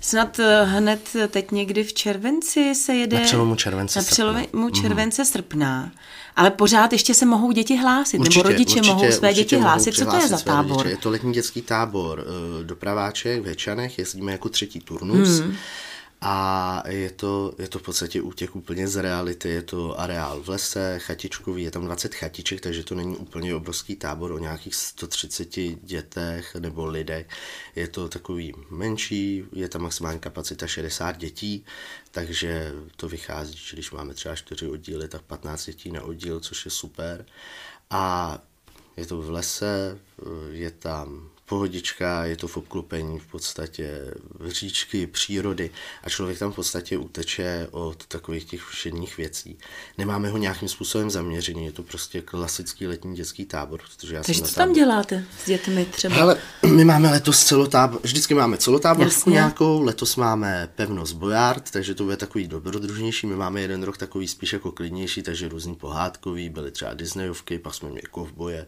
snad 0.00 0.38
eh, 0.38 0.64
hned 0.64 1.16
teď 1.28 1.50
někdy 1.50 1.84
v 1.84 1.92
červenci 1.92 2.74
se 2.74 2.94
jede... 2.94 3.18
Na 3.18 3.24
přelomu 3.24 3.56
července 3.56 3.98
Na 3.98 4.04
přelomu 4.04 4.46
mhm. 4.52 4.72
července 4.72 5.22
mm. 5.22 5.26
srpna. 5.26 5.92
Ale 6.36 6.50
pořád 6.50 6.92
ještě 6.92 7.14
se 7.14 7.26
mohou 7.26 7.52
děti 7.52 7.76
hlásit, 7.76 8.18
určitě, 8.18 8.38
nebo 8.38 8.48
rodiče 8.48 8.76
určitě, 8.76 8.94
mohou 8.94 9.12
své 9.12 9.34
děti 9.34 9.56
hlásit. 9.56 9.94
Co 9.94 10.06
to 10.06 10.16
je 10.16 10.28
za 10.28 10.38
tábor? 10.38 10.76
Rodiče. 10.76 10.90
Je 10.90 10.96
to 10.96 11.10
letní 11.10 11.32
dětský 11.32 11.62
tábor 11.62 12.24
eh, 12.26 12.64
do 12.64 12.76
Praváček 12.76 13.42
v 13.42 13.46
Hečanech, 13.46 13.98
jezdíme 13.98 14.32
jako 14.32 14.48
třetí 14.48 14.80
turnus. 14.80 15.28
Hmm. 15.28 15.56
A 16.22 16.82
je 16.88 17.10
to, 17.10 17.54
je 17.58 17.68
to 17.68 17.78
v 17.78 17.82
podstatě 17.82 18.20
útěk 18.20 18.56
úplně 18.56 18.88
z 18.88 19.02
reality, 19.02 19.48
je 19.48 19.62
to 19.62 20.00
areál 20.00 20.42
v 20.42 20.48
lese, 20.48 20.98
chatičkový, 20.98 21.62
je 21.62 21.70
tam 21.70 21.84
20 21.84 22.14
chatiček, 22.14 22.60
takže 22.60 22.84
to 22.84 22.94
není 22.94 23.16
úplně 23.16 23.54
obrovský 23.54 23.96
tábor 23.96 24.32
o 24.32 24.38
nějakých 24.38 24.74
130 24.74 25.48
dětech 25.82 26.54
nebo 26.54 26.86
lidech. 26.86 27.26
Je 27.76 27.88
to 27.88 28.08
takový 28.08 28.54
menší, 28.70 29.44
je 29.52 29.68
tam 29.68 29.82
maximální 29.82 30.20
kapacita 30.20 30.66
60 30.66 31.16
dětí, 31.16 31.64
takže 32.10 32.72
to 32.96 33.08
vychází, 33.08 33.56
že 33.56 33.76
když 33.76 33.90
máme 33.90 34.14
třeba 34.14 34.36
4 34.36 34.66
oddíly, 34.66 35.08
tak 35.08 35.22
15 35.22 35.66
dětí 35.66 35.92
na 35.92 36.02
oddíl, 36.02 36.40
což 36.40 36.64
je 36.64 36.70
super. 36.70 37.26
A 37.90 38.38
je 38.96 39.06
to 39.06 39.22
v 39.22 39.30
lese, 39.30 39.98
je 40.50 40.70
tam 40.70 41.30
pohodička, 41.50 42.24
je 42.24 42.36
to 42.36 42.48
v 42.48 42.56
obklopení 42.56 43.18
v 43.18 43.26
podstatě 43.26 44.14
říčky, 44.46 45.06
přírody 45.06 45.70
a 46.02 46.10
člověk 46.10 46.38
tam 46.38 46.52
v 46.52 46.54
podstatě 46.54 46.98
uteče 46.98 47.68
od 47.70 48.06
takových 48.06 48.44
těch 48.44 48.62
všedních 48.62 49.16
věcí. 49.16 49.58
Nemáme 49.98 50.28
ho 50.28 50.36
nějakým 50.38 50.68
způsobem 50.68 51.10
zaměřený, 51.10 51.64
je 51.66 51.72
to 51.72 51.82
prostě 51.82 52.22
klasický 52.22 52.86
letní 52.86 53.16
dětský 53.16 53.44
tábor. 53.44 53.80
Protože 53.80 54.14
já 54.14 54.22
Takže 54.22 54.42
co 54.42 54.54
tam 54.54 54.72
děláte 54.72 55.24
s 55.42 55.46
dětmi 55.46 55.86
třeba? 55.90 56.16
Ale 56.16 56.36
my 56.66 56.84
máme 56.84 57.10
letos 57.10 57.44
celotábor, 57.44 58.00
vždycky 58.02 58.34
máme 58.34 58.56
celotáborku 58.56 59.30
nějakou, 59.30 59.82
letos 59.82 60.16
máme 60.16 60.68
pevnost 60.74 61.12
Bojard, 61.12 61.70
takže 61.70 61.94
to 61.94 62.04
bude 62.04 62.16
takový 62.16 62.48
dobrodružnější, 62.48 63.26
my 63.26 63.36
máme 63.36 63.60
jeden 63.60 63.82
rok 63.82 63.96
takový 63.96 64.28
spíš 64.28 64.52
jako 64.52 64.72
klidnější, 64.72 65.22
takže 65.22 65.48
různý 65.48 65.74
pohádkový, 65.74 66.48
byly 66.48 66.70
třeba 66.70 66.94
Disneyovky, 66.94 67.58
pak 67.58 67.74
jsme 67.74 67.88
měli 67.88 68.06
kovboje, 68.10 68.66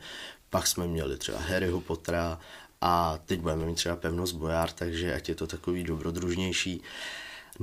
pak 0.52 0.66
jsme 0.66 0.86
měli 0.86 1.16
třeba 1.16 1.38
Harryho 1.38 1.80
Pottera 1.80 2.38
a 2.82 3.18
teď 3.26 3.40
budeme 3.40 3.66
mít 3.66 3.74
třeba 3.74 3.96
pevnost 3.96 4.36
Bojár, 4.36 4.70
takže 4.70 5.14
ať 5.14 5.28
je 5.28 5.34
to 5.34 5.46
takový 5.46 5.84
dobrodružnější. 5.84 6.82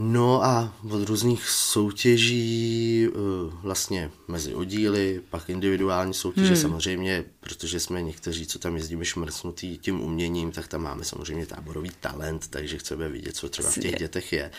No 0.01 0.43
a 0.43 0.73
od 0.89 1.09
různých 1.09 1.49
soutěží 1.49 3.07
eh, 3.07 3.12
vlastně 3.62 4.12
mezi 4.27 4.53
oddíly, 4.53 5.21
pak 5.29 5.49
individuální 5.49 6.13
soutěže 6.13 6.53
hmm. 6.53 6.62
samozřejmě, 6.62 7.25
protože 7.39 7.79
jsme 7.79 8.01
někteří, 8.01 8.47
co 8.47 8.59
tam 8.59 8.75
jezdíme 8.75 9.05
šmrcnutý 9.05 9.77
tím 9.77 10.01
uměním, 10.01 10.51
tak 10.51 10.67
tam 10.67 10.81
máme 10.81 11.03
samozřejmě 11.03 11.45
táborový 11.45 11.91
talent, 11.99 12.47
takže 12.47 12.77
chceme 12.77 13.09
vidět, 13.09 13.35
co 13.35 13.49
třeba 13.49 13.71
v 13.71 13.79
těch 13.79 13.95
dětech 13.95 14.33
je. 14.33 14.51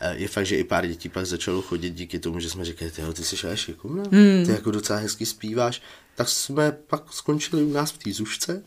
Eh, 0.00 0.16
je 0.16 0.28
fakt, 0.28 0.46
že 0.46 0.56
i 0.56 0.64
pár 0.64 0.86
dětí 0.86 1.08
pak 1.08 1.26
začalo 1.26 1.62
chodit 1.62 1.90
díky 1.90 2.18
tomu, 2.18 2.40
že 2.40 2.50
jsme 2.50 2.64
říkali, 2.64 2.90
ty, 2.90 3.02
ty 3.12 3.24
jsi 3.24 3.46
ale 3.46 3.56
šikovná, 3.56 4.02
hmm. 4.12 4.46
ty 4.46 4.52
jako 4.52 4.70
docela 4.70 4.98
hezky 4.98 5.26
zpíváš, 5.26 5.82
tak 6.14 6.28
jsme 6.28 6.72
pak 6.72 7.12
skončili 7.12 7.64
u 7.64 7.72
nás 7.72 7.90
v 7.90 7.98
té 7.98 8.12
zušce. 8.12 8.62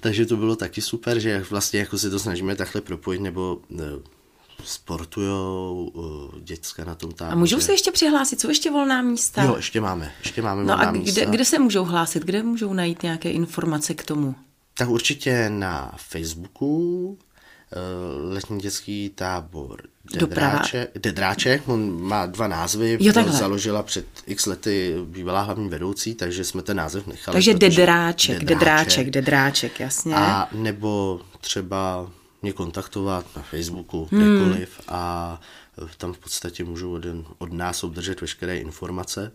Takže 0.00 0.26
to 0.26 0.36
bylo 0.36 0.56
taky 0.56 0.82
super, 0.82 1.18
že 1.18 1.44
vlastně 1.50 1.80
jako 1.80 1.98
se 1.98 2.10
to 2.10 2.18
snažíme 2.18 2.56
takhle 2.56 2.80
propojit, 2.80 3.22
nebo 3.22 3.60
eh, 3.80 4.19
sportujou 4.64 5.90
uh, 5.94 6.40
děcka 6.40 6.84
na 6.84 6.94
tom 6.94 7.12
táboře. 7.12 7.32
A 7.32 7.38
můžou 7.38 7.60
se 7.60 7.72
ještě 7.72 7.92
přihlásit? 7.92 8.40
Jsou 8.40 8.48
ještě 8.48 8.70
volná 8.70 9.02
místa? 9.02 9.42
Jo, 9.42 9.56
ještě 9.56 9.80
máme. 9.80 10.12
Ještě 10.22 10.42
máme 10.42 10.60
no 10.64 10.66
volná 10.66 10.88
a 10.88 10.92
místa. 10.92 11.20
kde, 11.20 11.30
kde 11.30 11.44
se 11.44 11.58
můžou 11.58 11.84
hlásit? 11.84 12.24
Kde 12.24 12.42
můžou 12.42 12.72
najít 12.72 13.02
nějaké 13.02 13.30
informace 13.30 13.94
k 13.94 14.04
tomu? 14.04 14.34
Tak 14.74 14.88
určitě 14.88 15.50
na 15.50 15.94
Facebooku 15.96 17.18
eh, 17.72 17.76
letní 18.32 18.60
dětský 18.60 19.10
tábor 19.14 19.82
Dedráček, 20.18 20.98
Dedráček, 20.98 21.68
on 21.68 22.02
má 22.02 22.26
dva 22.26 22.48
názvy, 22.48 22.98
jo, 23.00 23.12
takhle. 23.12 23.36
založila 23.36 23.82
před 23.82 24.06
x 24.26 24.46
lety 24.46 24.94
bývalá 25.04 25.42
hlavní 25.42 25.68
vedoucí, 25.68 26.14
takže 26.14 26.44
jsme 26.44 26.62
ten 26.62 26.76
název 26.76 27.06
nechali. 27.06 27.34
Takže 27.34 27.54
Dedráček, 27.54 28.44
Dedráček, 28.44 29.10
Dedráček, 29.10 29.80
jasně. 29.80 30.14
A 30.14 30.48
nebo 30.52 31.20
třeba 31.40 32.10
mě 32.42 32.52
kontaktovat 32.52 33.26
na 33.36 33.42
Facebooku, 33.42 34.08
hmm. 34.10 34.20
kdekoliv 34.20 34.78
hmm. 34.78 34.86
a 34.88 35.40
tam 35.96 36.12
v 36.12 36.18
podstatě 36.18 36.64
můžu 36.64 36.94
od, 36.94 37.02
od 37.38 37.52
nás 37.52 37.84
obdržet 37.84 38.20
veškeré 38.20 38.58
informace 38.58 39.32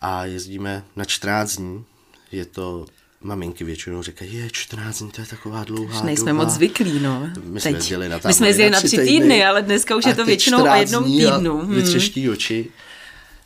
a 0.00 0.24
jezdíme 0.24 0.84
na 0.96 1.04
14 1.04 1.56
dní, 1.56 1.84
je 2.32 2.44
to 2.44 2.86
maminky 3.20 3.64
většinou 3.64 4.02
říkají, 4.02 4.34
je 4.34 4.50
14 4.50 4.98
dní, 4.98 5.10
to 5.10 5.20
je 5.20 5.26
taková 5.26 5.64
dlouhá 5.64 5.98
už 5.98 6.02
nejsme 6.02 6.32
doba. 6.32 6.44
moc 6.44 6.54
zvyklí, 6.54 7.00
no. 7.00 7.30
My 7.44 7.60
jsme 7.60 7.70
jezdili 7.70 8.08
na 8.08 8.20
My 8.26 8.34
jsme 8.34 8.46
jezdili 8.46 8.70
na 8.70 8.78
tři 8.78 8.88
týdny, 8.88 9.06
týdny, 9.06 9.44
ale 9.44 9.62
dneska 9.62 9.96
už 9.96 10.06
je 10.06 10.14
to 10.14 10.24
většinou 10.24 10.62
o 10.62 10.74
jednom 10.74 11.04
týdnu. 11.04 11.58
Hmm. 11.58 11.74
Vytřeští 11.74 12.30
oči. 12.30 12.70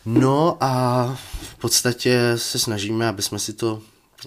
No 0.05 0.57
a 0.61 1.05
v 1.43 1.57
podstatě 1.57 2.33
se 2.37 2.59
snažíme, 2.59 3.09
aby 3.09 3.23
jsme 3.23 3.39
si 3.39 3.53
to 3.53 3.83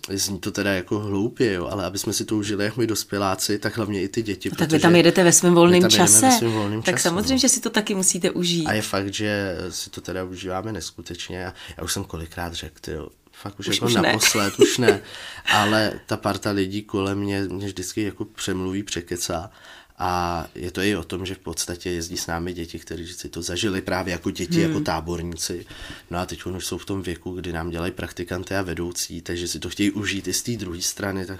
Zní 0.09 0.39
to 0.39 0.51
teda 0.51 0.73
jako 0.73 0.99
hloupě, 0.99 1.53
jo, 1.53 1.67
ale 1.67 1.85
aby 1.85 1.97
jsme 1.97 2.13
si 2.13 2.25
to 2.25 2.37
užili 2.37 2.65
jak 2.65 2.77
my 2.77 2.87
dospěláci, 2.87 3.59
tak 3.59 3.77
hlavně 3.77 4.01
i 4.01 4.07
ty 4.07 4.21
děti. 4.21 4.49
No, 4.49 4.55
tak 4.55 4.71
vy 4.71 4.79
tam 4.79 4.95
jedete 4.95 5.23
ve 5.23 5.31
svém 5.31 5.53
volném 5.53 5.89
čase. 5.89 6.29
Ve 6.41 6.47
volným 6.47 6.81
tak 6.81 6.95
času, 6.95 7.03
samozřejmě, 7.03 7.33
no. 7.33 7.39
že 7.39 7.49
si 7.49 7.59
to 7.59 7.69
taky 7.69 7.95
musíte 7.95 8.31
užít. 8.31 8.67
A 8.67 8.73
je 8.73 8.81
fakt, 8.81 9.13
že 9.13 9.57
si 9.69 9.89
to 9.89 10.01
teda 10.01 10.23
užíváme 10.23 10.71
neskutečně. 10.71 11.37
Já, 11.37 11.53
já 11.77 11.83
už 11.83 11.93
jsem 11.93 12.03
kolikrát 12.03 12.53
řekl, 12.53 12.75
ty 12.81 12.91
fakt 13.31 13.59
už, 13.59 13.67
už 13.67 13.75
jako 13.75 13.85
už 13.85 13.93
naposled, 13.93 14.59
ne. 14.59 14.65
už 14.65 14.77
ne. 14.77 15.01
Ale 15.45 15.93
ta 16.05 16.17
parta 16.17 16.51
lidí 16.51 16.81
kolem 16.81 17.19
mě, 17.19 17.43
mě 17.43 17.67
vždycky 17.67 18.03
jako 18.03 18.25
přemluví, 18.25 18.83
překecá. 18.83 19.51
A 19.97 20.45
je 20.55 20.71
to 20.71 20.81
i 20.81 20.95
o 20.95 21.03
tom, 21.03 21.25
že 21.25 21.35
v 21.35 21.39
podstatě 21.39 21.89
jezdí 21.89 22.17
s 22.17 22.27
námi 22.27 22.53
děti, 22.53 22.79
kteří 22.79 23.07
si 23.07 23.29
to 23.29 23.41
zažili 23.41 23.81
právě 23.81 24.11
jako 24.11 24.31
děti, 24.31 24.43
jako 24.43 24.63
hmm. 24.63 24.73
jako 24.73 24.85
táborníci. 24.85 25.65
No 26.11 26.19
a 26.19 26.25
teď 26.25 26.45
už 26.45 26.65
jsou 26.65 26.77
v 26.77 26.85
tom 26.85 27.01
věku, 27.01 27.31
kdy 27.31 27.53
nám 27.53 27.69
dělají 27.69 27.91
praktikanty 27.91 28.55
a 28.55 28.61
vedoucí, 28.61 29.21
takže 29.21 29.47
si 29.47 29.59
to 29.59 29.69
chtějí 29.69 29.91
užít 29.91 30.27
i 30.27 30.33
z 30.33 30.43
té 30.43 30.51
druhé 30.51 30.81
strany. 30.81 31.25
Tak 31.25 31.39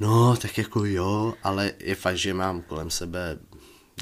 no, 0.00 0.36
tak 0.36 0.58
jako 0.58 0.84
jo, 0.84 1.34
ale 1.42 1.72
je 1.78 1.94
fakt, 1.94 2.18
že 2.18 2.34
mám 2.34 2.62
kolem 2.62 2.90
sebe 2.90 3.38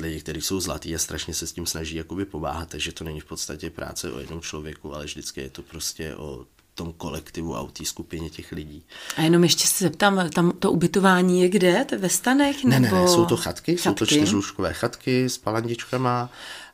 lidi, 0.01 0.21
kteří 0.21 0.41
jsou 0.41 0.61
zlatý 0.61 0.95
a 0.95 0.99
strašně 0.99 1.35
se 1.35 1.47
s 1.47 1.53
tím 1.53 1.67
snaží 1.67 1.97
jakoby 1.97 2.25
pomáhat, 2.25 2.69
takže 2.69 2.93
to 2.93 3.05
není 3.05 3.21
v 3.21 3.25
podstatě 3.25 3.71
práce 3.71 4.13
o 4.13 4.19
jednom 4.19 4.41
člověku, 4.41 4.95
ale 4.95 5.05
vždycky 5.05 5.41
je 5.41 5.51
to 5.51 5.63
prostě 5.63 6.17
o 6.17 6.47
tom 6.79 6.93
kolektivu 6.93 7.57
a 7.57 7.61
o 7.61 7.67
té 7.67 7.85
skupině 7.85 8.31
těch 8.31 8.53
lidí. 8.53 8.83
A 9.17 9.23
jenom 9.23 9.43
ještě 9.43 9.67
se 9.67 9.85
zeptám, 9.85 10.31
tam 10.31 10.53
to 10.59 10.73
ubytování 10.73 11.43
je 11.43 11.49
kde? 11.49 11.85
To 11.85 11.95
je 11.95 11.99
ve 11.99 12.09
stanech? 12.09 12.65
Nebo... 12.65 12.95
Ne, 12.95 13.03
ne, 13.03 13.09
jsou 13.09 13.27
to 13.27 13.37
chatky, 13.37 13.77
chatky. 13.77 13.83
jsou 13.83 13.95
to 13.95 14.07
čtyřlůžkové 14.07 14.73
chatky 14.73 15.29
s 15.29 15.39
palandičkama 15.39 16.31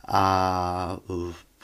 a 0.08 0.96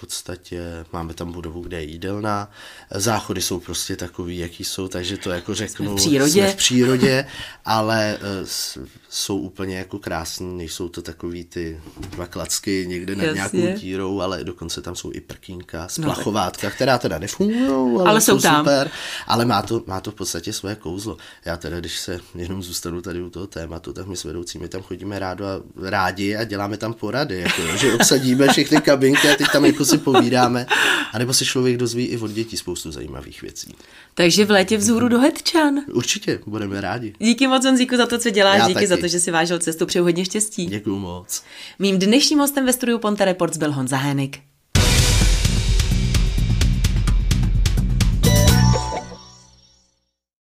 podstatě 0.00 0.60
máme 0.92 1.14
tam 1.14 1.32
budovu, 1.32 1.60
kde 1.60 1.76
je 1.76 1.84
jídelna. 1.84 2.50
Záchody 2.94 3.42
jsou 3.42 3.60
prostě 3.60 3.96
takový, 3.96 4.38
jaký 4.38 4.64
jsou, 4.64 4.88
takže 4.88 5.16
to 5.16 5.30
jako 5.30 5.54
řeknu, 5.54 5.86
jsme 5.86 5.94
v 5.94 5.96
přírodě, 5.96 6.30
jsme 6.30 6.52
v 6.52 6.56
přírodě 6.56 7.26
ale 7.64 8.18
uh, 8.20 8.48
jsou 9.08 9.38
úplně 9.38 9.78
jako 9.78 9.98
krásní, 9.98 10.58
nejsou 10.58 10.88
to 10.88 11.02
takový 11.02 11.44
ty 11.44 11.80
dva 11.96 12.26
klacky 12.26 12.84
někde 12.88 13.16
nad 13.16 13.24
Jasně. 13.24 13.60
nějakou 13.60 13.80
dírou, 13.80 14.20
ale 14.20 14.44
dokonce 14.44 14.82
tam 14.82 14.96
jsou 14.96 15.10
i 15.14 15.20
prkínka, 15.20 15.88
splachovátka, 15.88 16.66
no, 16.66 16.74
která 16.74 16.98
teda 16.98 17.18
nefungují, 17.18 17.98
ale, 17.98 18.10
ale 18.10 18.20
jsou, 18.20 18.40
jsou 18.40 18.42
tam. 18.42 18.64
super, 18.64 18.90
ale 19.26 19.44
má 19.44 19.62
to, 19.62 19.82
má 19.86 20.00
to 20.00 20.10
v 20.10 20.14
podstatě 20.14 20.52
svoje 20.52 20.74
kouzlo. 20.74 21.16
Já 21.44 21.56
teda, 21.56 21.80
když 21.80 21.98
se 21.98 22.20
jenom 22.34 22.62
zůstanu 22.62 23.02
tady 23.02 23.22
u 23.22 23.30
toho 23.30 23.46
tématu, 23.46 23.92
tak 23.92 24.06
my 24.06 24.16
s 24.16 24.24
vedoucími 24.24 24.68
tam 24.68 24.82
chodíme 24.82 25.18
rádo 25.18 25.44
a 25.46 25.60
rádi 25.90 26.36
a 26.36 26.44
děláme 26.44 26.76
tam 26.76 26.94
porady, 26.94 27.40
jako, 27.40 27.76
že 27.76 27.92
obsadíme 27.92 28.48
všechny 28.48 28.80
kabinky 28.80 29.28
a 29.28 29.36
teď 29.36 29.46
tam 29.52 29.64
jako 29.64 29.84
si 29.90 29.98
povídáme, 29.98 30.66
anebo 31.12 31.32
se 31.34 31.44
člověk 31.44 31.76
dozví 31.76 32.04
i 32.06 32.18
od 32.18 32.30
dětí 32.30 32.56
spoustu 32.56 32.92
zajímavých 32.92 33.42
věcí. 33.42 33.74
Takže 34.14 34.44
v 34.44 34.50
létě 34.50 34.76
vzhůru 34.76 35.08
do 35.08 35.18
Hetčan. 35.18 35.74
Určitě, 35.92 36.40
budeme 36.46 36.80
rádi. 36.80 37.14
Díky 37.18 37.46
moc, 37.46 37.64
Honzíku, 37.64 37.96
za 37.96 38.06
to, 38.06 38.18
co 38.18 38.30
děláš, 38.30 38.58
Já 38.58 38.66
díky 38.68 38.74
taky. 38.74 38.86
za 38.86 38.96
to, 38.96 39.08
že 39.08 39.20
si 39.20 39.30
vážil 39.30 39.58
cestu, 39.58 39.86
přeju 39.86 40.04
hodně 40.04 40.24
štěstí. 40.24 40.66
Děkuji 40.66 40.98
moc. 40.98 41.42
Mým 41.78 41.98
dnešním 41.98 42.38
hostem 42.38 42.66
ve 42.66 42.72
studiu 42.72 42.98
Ponte 42.98 43.24
Reports 43.24 43.56
byl 43.56 43.72
Honza 43.72 43.96
Henik. 43.96 44.38